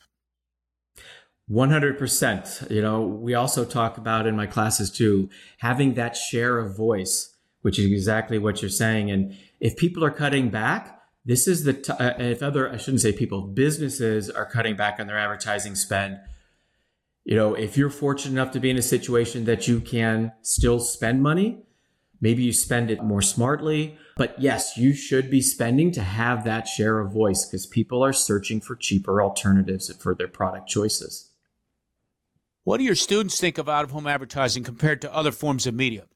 100%. 1.51 2.71
You 2.71 2.81
know, 2.81 3.01
we 3.01 3.33
also 3.33 3.65
talk 3.65 3.97
about 3.97 4.27
in 4.27 4.35
my 4.35 4.45
classes 4.45 4.91
too, 4.91 5.29
having 5.57 5.95
that 5.95 6.15
share 6.15 6.59
of 6.59 6.77
voice, 6.77 7.35
which 7.61 7.79
is 7.79 7.85
exactly 7.85 8.37
what 8.37 8.61
you're 8.61 8.69
saying. 8.69 9.11
And 9.11 9.35
if 9.59 9.75
people 9.75 10.05
are 10.05 10.11
cutting 10.11 10.49
back, 10.49 10.99
this 11.25 11.47
is 11.47 11.63
the, 11.63 11.73
t- 11.73 11.91
uh, 11.91 12.13
if 12.17 12.41
other, 12.41 12.71
I 12.71 12.77
shouldn't 12.77 13.01
say 13.01 13.11
people, 13.11 13.41
businesses 13.41 14.29
are 14.29 14.45
cutting 14.45 14.75
back 14.75 14.99
on 14.99 15.07
their 15.07 15.17
advertising 15.17 15.75
spend 15.75 16.19
you 17.29 17.35
know, 17.35 17.53
if 17.53 17.77
you're 17.77 17.91
fortunate 17.91 18.31
enough 18.31 18.51
to 18.53 18.59
be 18.59 18.71
in 18.71 18.77
a 18.77 18.81
situation 18.81 19.45
that 19.45 19.67
you 19.67 19.79
can 19.79 20.31
still 20.41 20.79
spend 20.79 21.21
money, 21.21 21.59
maybe 22.19 22.41
you 22.41 22.51
spend 22.51 22.89
it 22.89 23.03
more 23.03 23.21
smartly. 23.21 23.99
But 24.17 24.41
yes, 24.41 24.77
you 24.77 24.93
should 24.93 25.29
be 25.29 25.39
spending 25.39 25.91
to 25.91 26.01
have 26.01 26.43
that 26.45 26.67
share 26.67 26.97
of 26.97 27.13
voice 27.13 27.45
because 27.45 27.67
people 27.67 28.03
are 28.03 28.13
searching 28.13 28.59
for 28.59 28.75
cheaper 28.75 29.21
alternatives 29.21 29.93
for 30.01 30.15
their 30.15 30.27
product 30.27 30.69
choices. 30.69 31.29
What 32.63 32.77
do 32.77 32.83
your 32.83 32.95
students 32.95 33.39
think 33.39 33.59
of 33.59 33.69
out 33.69 33.83
of 33.83 33.91
home 33.91 34.07
advertising 34.07 34.63
compared 34.63 34.99
to 35.03 35.13
other 35.13 35.31
forms 35.31 35.67
of 35.67 35.75
media? 35.75 36.07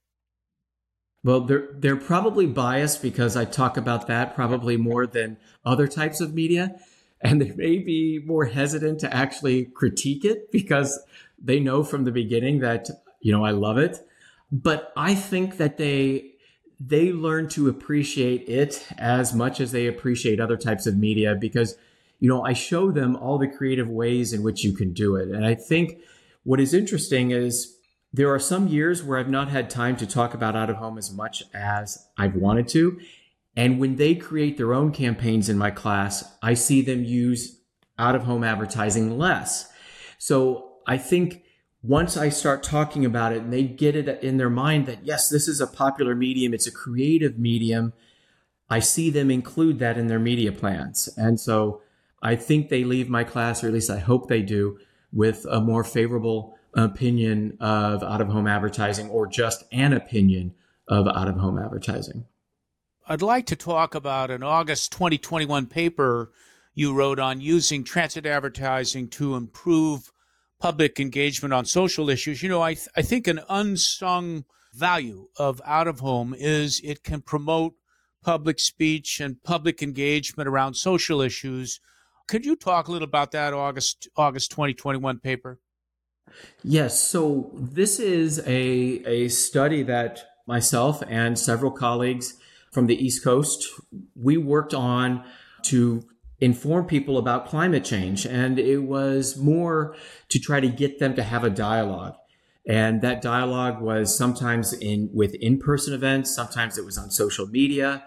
Well, 1.24 1.42
they're 1.42 1.70
they're 1.76 1.96
probably 1.96 2.48
biased 2.48 3.04
because 3.04 3.38
I 3.38 3.46
talk 3.46 3.78
about 3.78 4.08
that 4.08 4.34
probably 4.34 4.78
more 4.78 5.06
than 5.06 5.38
other 5.64 5.88
types 5.88 6.22
of 6.22 6.34
media 6.34 6.80
and 7.24 7.42
they 7.42 7.52
may 7.52 7.78
be 7.80 8.20
more 8.26 8.46
hesitant 8.46 9.00
to 9.00 9.14
actually 9.14 9.66
critique 9.66 10.26
it 10.26 10.52
because 10.52 11.00
they 11.42 11.60
know 11.60 11.84
from 11.84 12.04
the 12.04 12.12
beginning 12.12 12.60
that 12.60 12.90
you 13.22 13.32
know 13.32 13.46
I 13.46 13.52
love 13.52 13.78
it. 13.78 14.06
But 14.52 14.92
I 14.96 15.16
think 15.16 15.58
that 15.58 15.78
they 15.78 16.32
they 16.80 17.14
learn 17.14 17.48
to 17.50 17.70
appreciate 17.70 18.48
it 18.50 18.86
as 18.98 19.34
much 19.34 19.62
as 19.62 19.72
they 19.72 19.88
appreciate 19.88 20.40
other 20.40 20.58
types 20.58 20.86
of 20.86 20.98
media 20.98 21.36
because 21.36 21.76
you 22.20 22.28
know 22.28 22.44
I 22.44 22.54
show 22.54 22.92
them 22.92 23.16
all 23.16 23.38
the 23.38 23.48
creative 23.48 23.90
ways 23.90 24.34
in 24.34 24.44
which 24.44 24.64
you 24.64 24.74
can 24.74 24.94
do 24.94 25.16
it. 25.16 25.30
And 25.30 25.46
I 25.46 25.56
think 25.56 26.00
what 26.44 26.60
is 26.60 26.74
interesting 26.74 27.32
is 27.32 27.78
there 28.12 28.32
are 28.32 28.40
some 28.40 28.68
years 28.68 29.02
where 29.02 29.18
I've 29.18 29.30
not 29.30 29.48
had 29.48 29.70
time 29.70 29.96
to 29.98 30.06
talk 30.06 30.34
about 30.34 30.56
out 30.56 30.70
of 30.70 30.76
home 30.76 30.98
as 30.98 31.12
much 31.12 31.44
as 31.54 32.06
I've 32.18 32.36
wanted 32.36 32.68
to 32.70 33.00
and 33.56 33.80
when 33.80 33.98
they 33.98 34.16
create 34.16 34.58
their 34.58 34.74
own 34.74 34.92
campaigns 34.92 35.50
in 35.50 35.58
my 35.58 35.72
class, 35.72 36.24
I 36.42 36.54
see 36.56 36.82
them 36.82 37.04
use 37.04 37.60
out 38.00 38.16
of 38.16 38.24
home 38.24 38.44
advertising 38.44 39.18
less. 39.18 39.72
So 40.18 40.78
I 40.88 40.98
think 40.98 41.44
once 41.84 42.18
I 42.18 42.30
start 42.30 42.64
talking 42.64 43.06
about 43.06 43.34
it 43.34 43.44
and 43.44 43.54
they 43.54 43.64
get 43.64 43.96
it 43.96 44.24
in 44.24 44.38
their 44.38 44.50
mind 44.50 44.86
that, 44.88 45.06
yes, 45.06 45.30
this 45.30 45.48
is 45.48 45.62
a 45.62 45.68
popular 45.68 46.16
medium, 46.16 46.54
it's 46.54 46.68
a 46.68 46.72
creative 46.72 47.38
medium, 47.38 47.94
I 48.70 48.80
see 48.80 49.10
them 49.10 49.30
include 49.30 49.80
that 49.80 49.98
in 49.98 50.08
their 50.08 50.20
media 50.20 50.52
plans. 50.52 51.10
And 51.18 51.40
so 51.40 51.82
I 52.22 52.36
think 52.36 52.70
they 52.70 52.84
leave 52.86 53.10
my 53.10 53.24
class, 53.24 53.64
or 53.64 53.68
at 53.68 53.74
least 53.74 53.90
I 53.90 54.00
hope 54.00 54.30
they 54.30 54.42
do, 54.42 54.80
with 55.12 55.46
a 55.46 55.60
more 55.60 55.84
favorable 55.84 56.58
opinion 56.74 57.58
of 57.60 58.02
out 58.02 58.22
of 58.22 58.30
home 58.30 58.48
advertising 58.48 59.10
or 59.10 59.28
just 59.28 59.64
an 59.72 59.94
opinion 59.94 60.56
of 60.88 61.08
out 61.08 61.28
of 61.28 61.36
home 61.36 61.60
advertising. 61.60 62.26
I'd 63.06 63.22
like 63.22 63.48
to 63.48 63.58
talk 63.58 63.96
about 63.96 64.32
an 64.32 64.44
August 64.44 64.94
2021 64.94 65.66
paper 65.66 66.32
you 66.74 66.94
wrote 66.94 67.20
on 67.20 67.42
using 67.42 67.84
transit 67.84 68.26
advertising 68.26 69.10
to 69.10 69.36
improve 69.36 70.14
public 70.58 71.02
engagement 71.02 71.54
on 71.54 71.66
social 71.66 72.10
issues. 72.10 72.42
You 72.42 72.48
know, 72.48 72.62
I, 72.62 72.76
th- 72.76 72.88
I 72.96 73.02
think 73.02 73.28
an 73.28 73.42
unsung 73.50 74.46
value 74.74 75.28
of 75.38 75.62
out 75.66 75.90
of 75.90 76.00
home 76.00 76.34
is 76.38 76.80
it 76.82 77.04
can 77.04 77.22
promote 77.22 77.74
public 78.24 78.58
speech 78.58 79.20
and 79.20 79.44
public 79.44 79.84
engagement 79.84 80.48
around 80.48 80.76
social 80.76 81.20
issues. 81.20 81.82
Could 82.30 82.46
you 82.46 82.56
talk 82.56 82.88
a 82.88 82.92
little 82.92 83.08
about 83.08 83.32
that 83.32 83.54
August 83.54 84.08
August 84.16 84.50
2021 84.52 85.20
paper? 85.20 85.60
Yes. 86.64 87.04
So 87.04 87.52
this 87.54 88.00
is 88.00 88.40
a, 88.48 89.04
a 89.06 89.28
study 89.28 89.84
that 89.84 90.24
myself 90.48 91.04
and 91.10 91.38
several 91.38 91.72
colleagues 91.72 92.36
from 92.74 92.88
the 92.88 92.96
East 92.96 93.24
Coast, 93.24 93.68
we 94.16 94.36
worked 94.36 94.74
on 94.74 95.24
to 95.64 96.04
inform 96.42 96.86
people 96.86 97.18
about 97.18 97.48
climate 97.48 97.86
change. 97.86 98.26
And 98.26 98.60
it 98.60 98.80
was 98.80 99.38
more 99.38 99.96
to 100.30 100.40
try 100.40 100.60
to 100.60 100.68
get 100.68 101.00
them 101.00 101.16
to 101.16 101.24
have 101.24 101.44
a 101.44 101.50
dialogue. 101.50 102.16
And 102.68 103.02
that 103.02 103.22
dialogue 103.22 103.82
was 103.82 104.18
sometimes 104.18 104.74
in 104.74 105.10
with 105.14 105.36
in-person 105.36 105.94
events, 105.94 106.34
sometimes 106.34 106.78
it 106.78 106.86
was 106.86 106.98
on 106.98 107.12
social 107.12 107.48
media. 107.48 108.04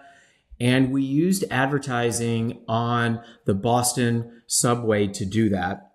And 0.59 0.91
we 0.91 1.03
used 1.03 1.45
advertising 1.51 2.63
on 2.67 3.21
the 3.45 3.53
Boston 3.53 4.41
subway 4.47 5.07
to 5.07 5.25
do 5.25 5.49
that. 5.49 5.91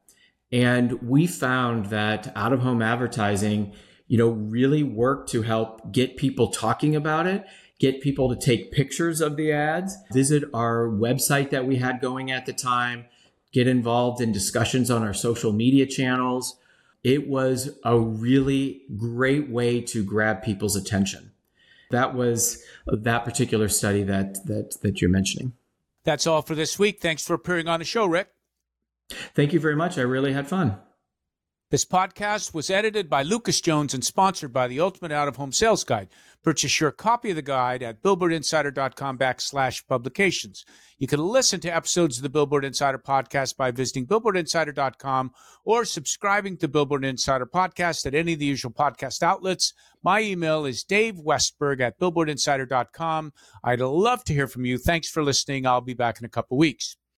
And 0.53 1.03
we 1.03 1.27
found 1.27 1.87
that 1.87 2.33
out 2.37 2.53
of 2.53 2.61
home 2.61 2.83
advertising, 2.83 3.73
you 4.07 4.19
know, 4.19 4.29
really 4.29 4.83
worked 4.83 5.31
to 5.31 5.43
help 5.43 5.91
get 5.91 6.17
people 6.17 6.49
talking 6.49 6.95
about 6.95 7.27
it, 7.27 7.45
get 7.83 8.01
people 8.01 8.33
to 8.33 8.37
take 8.37 8.71
pictures 8.71 9.21
of 9.21 9.37
the 9.37 9.51
ads, 9.51 9.97
visit 10.13 10.45
our 10.55 10.87
website 10.87 11.51
that 11.51 11.67
we 11.67 11.77
had 11.77 12.01
going 12.01 12.31
at 12.31 12.47
the 12.47 12.53
time, 12.53 13.05
get 13.53 13.67
involved 13.67 14.21
in 14.21 14.31
discussions 14.31 14.89
on 14.89 15.03
our 15.03 15.13
social 15.13 15.53
media 15.53 15.85
channels. 15.85 16.57
It 17.03 17.29
was 17.29 17.77
a 17.85 17.99
really 17.99 18.83
great 18.97 19.51
way 19.51 19.81
to 19.81 20.05
grab 20.05 20.45
people's 20.45 20.77
attention. 20.77 21.33
That 21.91 22.15
was 22.15 22.63
that 22.87 23.25
particular 23.25 23.69
study 23.69 24.05
that 24.05 24.47
that 24.47 24.81
that 24.83 25.01
you're 25.01 25.11
mentioning. 25.11 25.53
That's 26.05 26.27
all 26.27 26.41
for 26.41 26.55
this 26.55 26.79
week. 26.79 27.01
Thanks 27.01 27.27
for 27.27 27.35
appearing 27.35 27.67
on 27.67 27.81
the 27.81 27.85
show, 27.85 28.07
Rick. 28.07 28.29
Thank 29.35 29.53
you 29.53 29.59
very 29.59 29.77
much. 29.77 29.99
I 29.99 30.03
really 30.03 30.33
had 30.33 30.49
fun. 30.49 30.79
This 31.73 31.87
podcast 31.87 32.53
was 32.53 32.69
edited 32.69 33.09
by 33.09 33.23
Lucas 33.23 33.59
Jones 33.63 33.95
and 33.95 34.05
sponsored 34.05 34.53
by 34.53 34.69
the 34.69 34.79
Ultimate 34.79 35.11
Out 35.11 35.27
of 35.27 35.37
Home 35.37 35.53
Sales 35.53 35.85
Guide. 35.85 36.11
Purchase 36.45 36.79
your 36.79 36.91
copy 36.91 37.31
of 37.31 37.37
the 37.37 37.41
guide 37.41 37.83
at 37.83 38.03
billboardinsider.com 38.03 39.17
backslash 39.17 39.87
publications. 39.87 40.67
You 40.99 41.07
can 41.07 41.21
listen 41.21 41.61
to 41.61 41.75
episodes 41.75 42.19
of 42.19 42.25
the 42.25 42.29
Billboard 42.29 42.67
Insider 42.67 42.99
podcast 42.99 43.57
by 43.57 43.71
visiting 43.71 44.07
billboardinsider.com 44.07 45.31
or 45.65 45.87
subscribing 45.87 46.59
to 46.59 46.69
Billboard 46.69 47.07
Insider 47.07 47.47
podcast 47.47 48.05
at 48.05 48.15
any 48.15 48.35
of 48.35 48.39
the 48.39 48.45
usual 48.45 48.71
podcast 48.71 49.23
outlets. 49.23 49.73
My 50.03 50.21
email 50.21 50.67
is 50.67 50.85
Dave 50.85 51.15
Westberg 51.15 51.81
at 51.81 51.99
billboardinsider.com. 51.99 53.33
I'd 53.65 53.81
love 53.81 54.25
to 54.25 54.35
hear 54.35 54.47
from 54.47 54.67
you. 54.67 54.77
Thanks 54.77 55.09
for 55.09 55.25
listening. 55.25 55.67
I'll 55.67 55.81
be 55.81 55.95
back 55.95 56.19
in 56.19 56.27
a 56.27 56.29
couple 56.29 56.59
weeks. 56.59 56.99